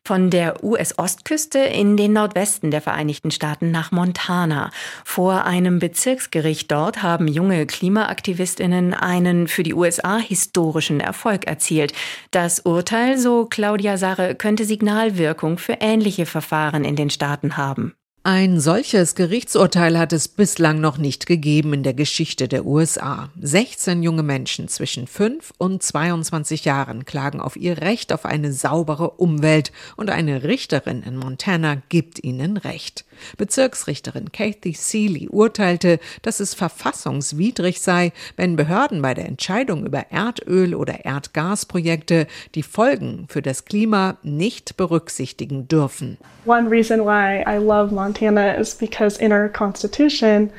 Von 0.03 0.29
der 0.29 0.63
US-Ostküste 0.63 1.59
in 1.59 1.97
den 1.97 2.13
Nordwesten 2.13 2.71
der 2.71 2.81
Vereinigten 2.81 3.31
Staaten 3.31 3.71
nach 3.71 3.91
Montana. 3.91 4.69
Vor 5.03 5.45
einem 5.45 5.79
Bezirksgericht 5.79 6.71
dort 6.71 7.01
haben 7.01 7.27
junge 7.27 7.65
Klimaaktivistinnen 7.65 8.93
einen 8.93 9.47
für 9.47 9.63
die 9.63 9.73
USA 9.73 10.17
historischen 10.17 10.99
Erfolg 10.99 11.47
erzielt. 11.47 11.93
Das 12.31 12.59
Urteil, 12.59 13.17
so 13.17 13.45
Claudia 13.45 13.97
Sarre, 13.97 14.35
könnte 14.35 14.65
Signalwirkung 14.65 15.57
für 15.57 15.77
ähnliche 15.79 16.25
Verfahren 16.25 16.83
in 16.85 16.95
den 16.95 17.09
Staaten 17.09 17.57
haben. 17.57 17.95
Ein 18.27 18.59
solches 18.59 19.13
Gerichtsurteil 19.13 19.99
hat 19.99 20.11
es 20.11 20.27
bislang 20.27 20.81
noch 20.81 20.97
nicht 20.97 21.27
gegeben 21.27 21.73
in 21.73 21.83
der 21.83 21.93
Geschichte 21.93 22.47
der 22.47 22.65
USA. 22.65 23.29
16 23.39 24.01
junge 24.01 24.23
Menschen 24.23 24.67
zwischen 24.67 25.05
5 25.05 25.53
und 25.59 25.83
22 25.83 26.65
Jahren 26.65 27.05
klagen 27.05 27.39
auf 27.39 27.55
ihr 27.55 27.81
Recht 27.81 28.11
auf 28.11 28.25
eine 28.25 28.51
saubere 28.51 29.11
Umwelt 29.11 29.71
und 29.95 30.09
eine 30.09 30.41
Richterin 30.41 31.03
in 31.03 31.17
Montana 31.17 31.83
gibt 31.89 32.23
ihnen 32.23 32.57
Recht. 32.57 33.05
Bezirksrichterin 33.37 34.31
Kathy 34.31 34.73
Seeley 34.73 35.29
urteilte, 35.29 35.99
dass 36.23 36.39
es 36.39 36.55
verfassungswidrig 36.55 37.79
sei, 37.79 38.11
wenn 38.37 38.55
Behörden 38.55 39.03
bei 39.03 39.13
der 39.13 39.27
Entscheidung 39.27 39.85
über 39.85 40.11
Erdöl- 40.11 40.73
oder 40.73 41.05
Erdgasprojekte 41.05 42.25
die 42.55 42.63
Folgen 42.63 43.27
für 43.29 43.43
das 43.43 43.65
Klima 43.65 44.17
nicht 44.23 44.77
berücksichtigen 44.77 45.67
dürfen. 45.67 46.17
One 46.45 46.69
reason 46.69 47.01
why 47.01 47.43
I 47.47 47.57
love 47.57 47.93
Montana 47.93 48.14
is 48.21 48.75
because 48.75 49.17
in 49.17 49.31
our 49.31 49.49
constitution 49.49 50.51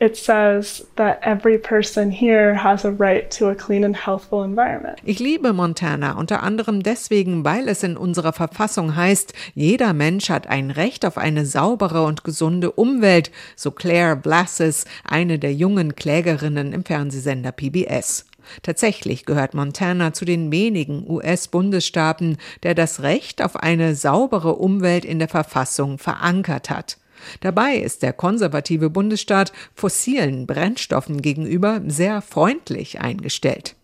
it 0.00 0.16
says 0.16 0.86
that 0.96 1.18
every 1.22 1.58
person 1.58 2.10
here 2.10 2.54
has 2.54 2.84
a 2.84 2.92
right 2.92 3.30
to 3.32 3.48
a 3.48 3.54
clean 3.54 3.84
and 3.84 3.96
healthful 3.96 4.44
environment. 4.44 4.98
Ich 5.04 5.18
liebe 5.18 5.52
Montana 5.52 6.12
unter 6.12 6.42
anderem 6.42 6.82
deswegen, 6.82 7.44
weil 7.44 7.68
es 7.68 7.82
in 7.82 7.96
unserer 7.96 8.32
Verfassung 8.32 8.94
heißt, 8.94 9.32
jeder 9.54 9.92
Mensch 9.92 10.30
hat 10.30 10.46
ein 10.46 10.70
Recht 10.70 11.04
auf 11.04 11.18
eine 11.18 11.44
saubere 11.44 12.04
und 12.04 12.22
gesunde 12.22 12.70
Umwelt, 12.72 13.32
so 13.56 13.70
Claire 13.72 14.14
Blasses, 14.14 14.84
eine 15.04 15.38
der 15.38 15.52
jungen 15.52 15.96
Klägerinnen 15.96 16.72
im 16.72 16.84
Fernsehsender 16.84 17.50
PBS. 17.52 18.27
Tatsächlich 18.62 19.24
gehört 19.24 19.54
Montana 19.54 20.12
zu 20.12 20.24
den 20.24 20.50
wenigen 20.52 21.08
US-Bundesstaaten, 21.08 22.38
der 22.62 22.74
das 22.74 23.02
Recht 23.02 23.42
auf 23.42 23.56
eine 23.56 23.94
saubere 23.94 24.56
Umwelt 24.56 25.04
in 25.04 25.18
der 25.18 25.28
Verfassung 25.28 25.98
verankert 25.98 26.70
hat. 26.70 26.98
Dabei 27.40 27.76
ist 27.76 28.02
der 28.02 28.12
konservative 28.12 28.90
Bundesstaat 28.90 29.52
fossilen 29.74 30.46
Brennstoffen 30.46 31.22
gegenüber 31.22 31.80
sehr 31.86 32.22
freundlich 32.22 33.00
eingestellt. 33.00 33.74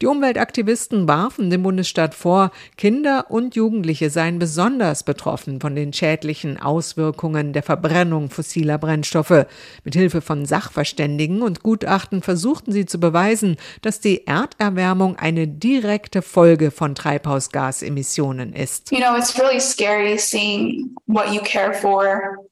Die 0.00 0.06
Umweltaktivisten 0.06 1.08
warfen 1.08 1.50
dem 1.50 1.62
Bundesstaat 1.62 2.14
vor, 2.14 2.50
Kinder 2.76 3.26
und 3.30 3.56
Jugendliche 3.56 4.10
seien 4.10 4.38
besonders 4.38 5.02
betroffen 5.02 5.60
von 5.60 5.74
den 5.74 5.92
schädlichen 5.92 6.60
Auswirkungen 6.60 7.52
der 7.52 7.62
Verbrennung 7.62 8.30
fossiler 8.30 8.78
Brennstoffe. 8.78 9.46
Mit 9.84 9.94
Hilfe 9.94 10.20
von 10.20 10.46
Sachverständigen 10.46 11.42
und 11.42 11.62
Gutachten 11.62 12.22
versuchten 12.22 12.72
sie 12.72 12.86
zu 12.86 13.00
beweisen, 13.00 13.56
dass 13.82 14.00
die 14.00 14.26
Erderwärmung 14.26 15.16
eine 15.16 15.48
direkte 15.48 16.22
Folge 16.22 16.70
von 16.70 16.94
Treibhausgasemissionen 16.94 18.52
ist. 18.52 18.90
You 18.90 18.98
know, 18.98 19.16
it's 19.16 19.38
really 19.38 19.60
scary 19.60 20.18
seeing 20.18 20.94
what 21.06 21.32
you 21.32 21.40
care 21.40 21.72
for 21.72 22.45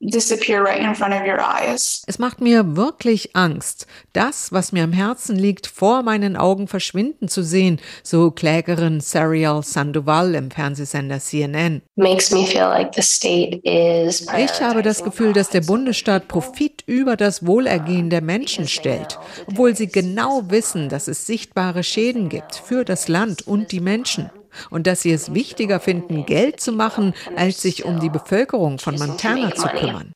disappear 0.00 0.62
right 0.62 0.80
in 0.80 0.94
front 0.94 1.14
of 1.14 1.22
your 1.22 1.40
eyes. 1.40 2.02
Es 2.06 2.18
macht 2.18 2.40
mir 2.40 2.76
wirklich 2.76 3.34
Angst, 3.34 3.86
das, 4.12 4.52
was 4.52 4.72
mir 4.72 4.84
am 4.84 4.92
Herzen 4.92 5.36
liegt, 5.36 5.66
vor 5.66 6.02
meinen 6.02 6.36
Augen 6.36 6.68
verschwinden 6.68 7.28
zu 7.28 7.42
sehen, 7.42 7.80
so 8.02 8.30
Klägerin 8.30 9.00
Sariel 9.00 9.62
Sandoval 9.62 10.34
im 10.34 10.50
Fernsehsender 10.50 11.18
CNN. 11.18 11.82
Makes 11.96 12.30
me 12.30 12.46
feel 12.46 12.68
like 12.68 12.94
the 12.94 13.02
state 13.02 13.60
is 13.64 14.26
ich 14.36 14.60
habe 14.60 14.82
das 14.82 15.02
Gefühl, 15.02 15.32
dass 15.32 15.50
der 15.50 15.62
Bundesstaat 15.62 16.28
Profit 16.28 16.82
über 16.86 17.16
das 17.16 17.46
Wohlergehen 17.46 18.10
der 18.10 18.22
Menschen 18.22 18.68
stellt, 18.68 19.18
obwohl 19.46 19.74
sie 19.74 19.88
genau 19.88 20.42
wissen, 20.48 20.88
dass 20.88 21.08
es 21.08 21.26
sichtbare 21.26 21.82
Schäden 21.82 22.28
gibt 22.28 22.56
für 22.56 22.84
das 22.84 23.08
Land 23.08 23.46
und 23.46 23.72
die 23.72 23.80
Menschen 23.80 24.30
und 24.70 24.86
dass 24.86 25.02
sie 25.02 25.12
es 25.12 25.34
wichtiger 25.34 25.80
finden, 25.80 26.26
Geld 26.26 26.60
zu 26.60 26.72
machen, 26.72 27.14
als 27.36 27.62
sich 27.62 27.84
um 27.84 28.00
die 28.00 28.10
Bevölkerung 28.10 28.78
von 28.78 28.96
Montana 28.96 29.54
zu 29.54 29.68
kümmern. 29.68 30.12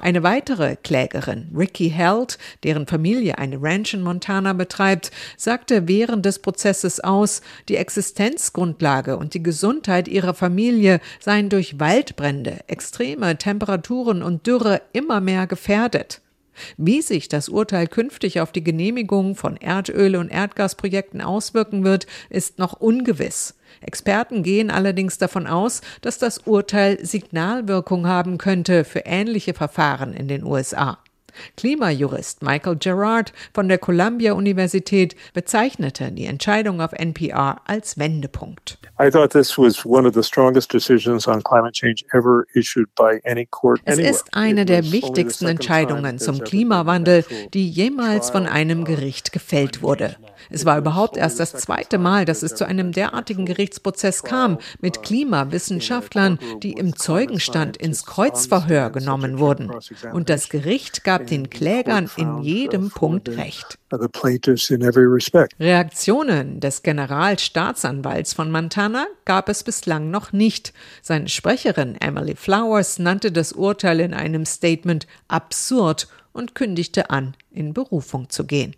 Eine 0.00 0.22
weitere 0.22 0.76
Klägerin, 0.76 1.50
Ricky 1.56 1.90
Held, 1.90 2.38
deren 2.62 2.86
Familie 2.86 3.38
eine 3.38 3.60
Ranch 3.60 3.94
in 3.94 4.02
Montana 4.02 4.52
betreibt, 4.52 5.10
sagte 5.36 5.88
während 5.88 6.24
des 6.24 6.38
Prozesses 6.38 7.00
aus, 7.00 7.42
die 7.68 7.76
Existenzgrundlage 7.76 9.16
und 9.16 9.34
die 9.34 9.42
Gesundheit 9.42 10.08
ihrer 10.08 10.34
Familie 10.34 11.00
seien 11.20 11.48
durch 11.48 11.80
Waldbrände, 11.80 12.60
extreme 12.66 13.36
Temperaturen 13.36 14.22
und 14.22 14.46
Dürre 14.46 14.82
immer 14.92 15.20
mehr 15.20 15.46
gefährdet. 15.46 16.20
Wie 16.76 17.02
sich 17.02 17.28
das 17.28 17.48
Urteil 17.48 17.86
künftig 17.86 18.40
auf 18.40 18.52
die 18.52 18.64
Genehmigung 18.64 19.36
von 19.36 19.56
Erdöl- 19.56 20.16
und 20.16 20.30
Erdgasprojekten 20.30 21.20
auswirken 21.20 21.84
wird, 21.84 22.06
ist 22.30 22.58
noch 22.58 22.74
ungewiss. 22.80 23.54
Experten 23.80 24.42
gehen 24.42 24.70
allerdings 24.70 25.18
davon 25.18 25.46
aus, 25.46 25.80
dass 26.00 26.18
das 26.18 26.38
Urteil 26.38 27.04
Signalwirkung 27.04 28.06
haben 28.06 28.38
könnte 28.38 28.84
für 28.84 29.00
ähnliche 29.00 29.54
Verfahren 29.54 30.14
in 30.14 30.28
den 30.28 30.44
USA. 30.44 30.98
Klimajurist 31.56 32.42
Michael 32.42 32.76
Gerard 32.76 33.32
von 33.52 33.68
der 33.68 33.78
Columbia-Universität 33.78 35.16
bezeichnete 35.32 36.12
die 36.12 36.26
Entscheidung 36.26 36.80
auf 36.80 36.92
NPR 36.92 37.60
als 37.66 37.98
Wendepunkt. 37.98 38.78
Es 43.84 43.98
ist 43.98 44.34
eine 44.34 44.64
der 44.64 44.92
wichtigsten 44.92 45.46
Entscheidungen 45.46 46.18
zum 46.18 46.40
Klimawandel, 46.40 47.24
die 47.52 47.68
jemals 47.68 48.30
von 48.30 48.46
einem 48.46 48.84
Gericht 48.84 49.32
gefällt 49.32 49.82
wurde. 49.82 50.16
Es 50.50 50.64
war 50.64 50.78
überhaupt 50.78 51.16
erst 51.16 51.40
das 51.40 51.52
zweite 51.52 51.98
Mal, 51.98 52.24
dass 52.24 52.42
es 52.42 52.54
zu 52.54 52.66
einem 52.66 52.92
derartigen 52.92 53.46
Gerichtsprozess 53.46 54.22
kam, 54.22 54.58
mit 54.80 55.02
Klimawissenschaftlern, 55.02 56.38
die 56.62 56.72
im 56.72 56.96
Zeugenstand 56.96 57.76
ins 57.76 58.06
Kreuzverhör 58.06 58.90
genommen 58.90 59.38
wurden. 59.38 59.70
Und 60.12 60.28
das 60.28 60.48
Gericht 60.48 61.04
gab 61.04 61.26
den 61.26 61.50
Klägern 61.50 62.10
in 62.16 62.42
jedem 62.42 62.90
Punkt 62.90 63.28
recht. 63.28 63.78
Reaktionen 65.60 66.60
des 66.60 66.82
Generalstaatsanwalts 66.82 68.34
von 68.34 68.50
Montana 68.50 69.06
gab 69.24 69.48
es 69.48 69.62
bislang 69.62 70.10
noch 70.10 70.32
nicht. 70.32 70.72
Seine 71.02 71.28
Sprecherin 71.28 71.96
Emily 72.00 72.34
Flowers 72.34 72.98
nannte 72.98 73.30
das 73.30 73.52
Urteil 73.52 74.00
in 74.00 74.14
einem 74.14 74.46
Statement 74.46 75.06
absurd 75.28 76.08
und 76.32 76.54
kündigte 76.54 77.10
an, 77.10 77.34
in 77.50 77.72
Berufung 77.72 78.28
zu 78.28 78.44
gehen. 78.44 78.74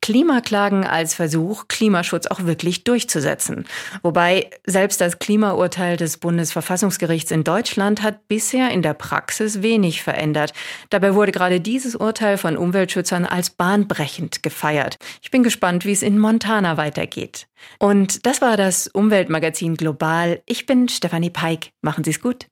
Klimaklagen 0.00 0.84
als 0.84 1.14
Versuch, 1.14 1.68
Klimaschutz 1.68 2.26
auch 2.26 2.44
wirklich 2.44 2.84
durchzusetzen. 2.84 3.66
Wobei 4.02 4.50
selbst 4.66 5.00
das 5.00 5.18
Klimaurteil 5.18 5.96
des 5.96 6.16
Bundesverfassungsgerichts 6.16 7.30
in 7.30 7.44
Deutschland 7.44 8.02
hat 8.02 8.28
bisher 8.28 8.70
in 8.70 8.82
der 8.82 8.94
Praxis 8.94 9.62
wenig 9.62 10.02
verändert. 10.02 10.52
Dabei 10.88 11.14
wurde 11.14 11.32
gerade 11.32 11.60
dieses 11.60 11.94
Urteil 11.94 12.38
von 12.38 12.56
Umweltschützern 12.56 13.24
als 13.24 13.50
bahnbrechend 13.50 14.42
gefeiert. 14.42 14.96
Ich 15.22 15.30
bin 15.30 15.42
gespannt, 15.42 15.84
wie 15.84 15.92
es 15.92 16.02
in 16.02 16.18
Montana 16.18 16.76
weitergeht. 16.76 17.46
Und 17.78 18.26
das 18.26 18.40
war 18.40 18.56
das 18.56 18.88
Umweltmagazin 18.88 19.76
Global. 19.76 20.42
Ich 20.46 20.66
bin 20.66 20.88
Stefanie 20.88 21.30
Peik. 21.30 21.72
Machen 21.82 22.04
Sie 22.04 22.10
es 22.10 22.20
gut. 22.20 22.46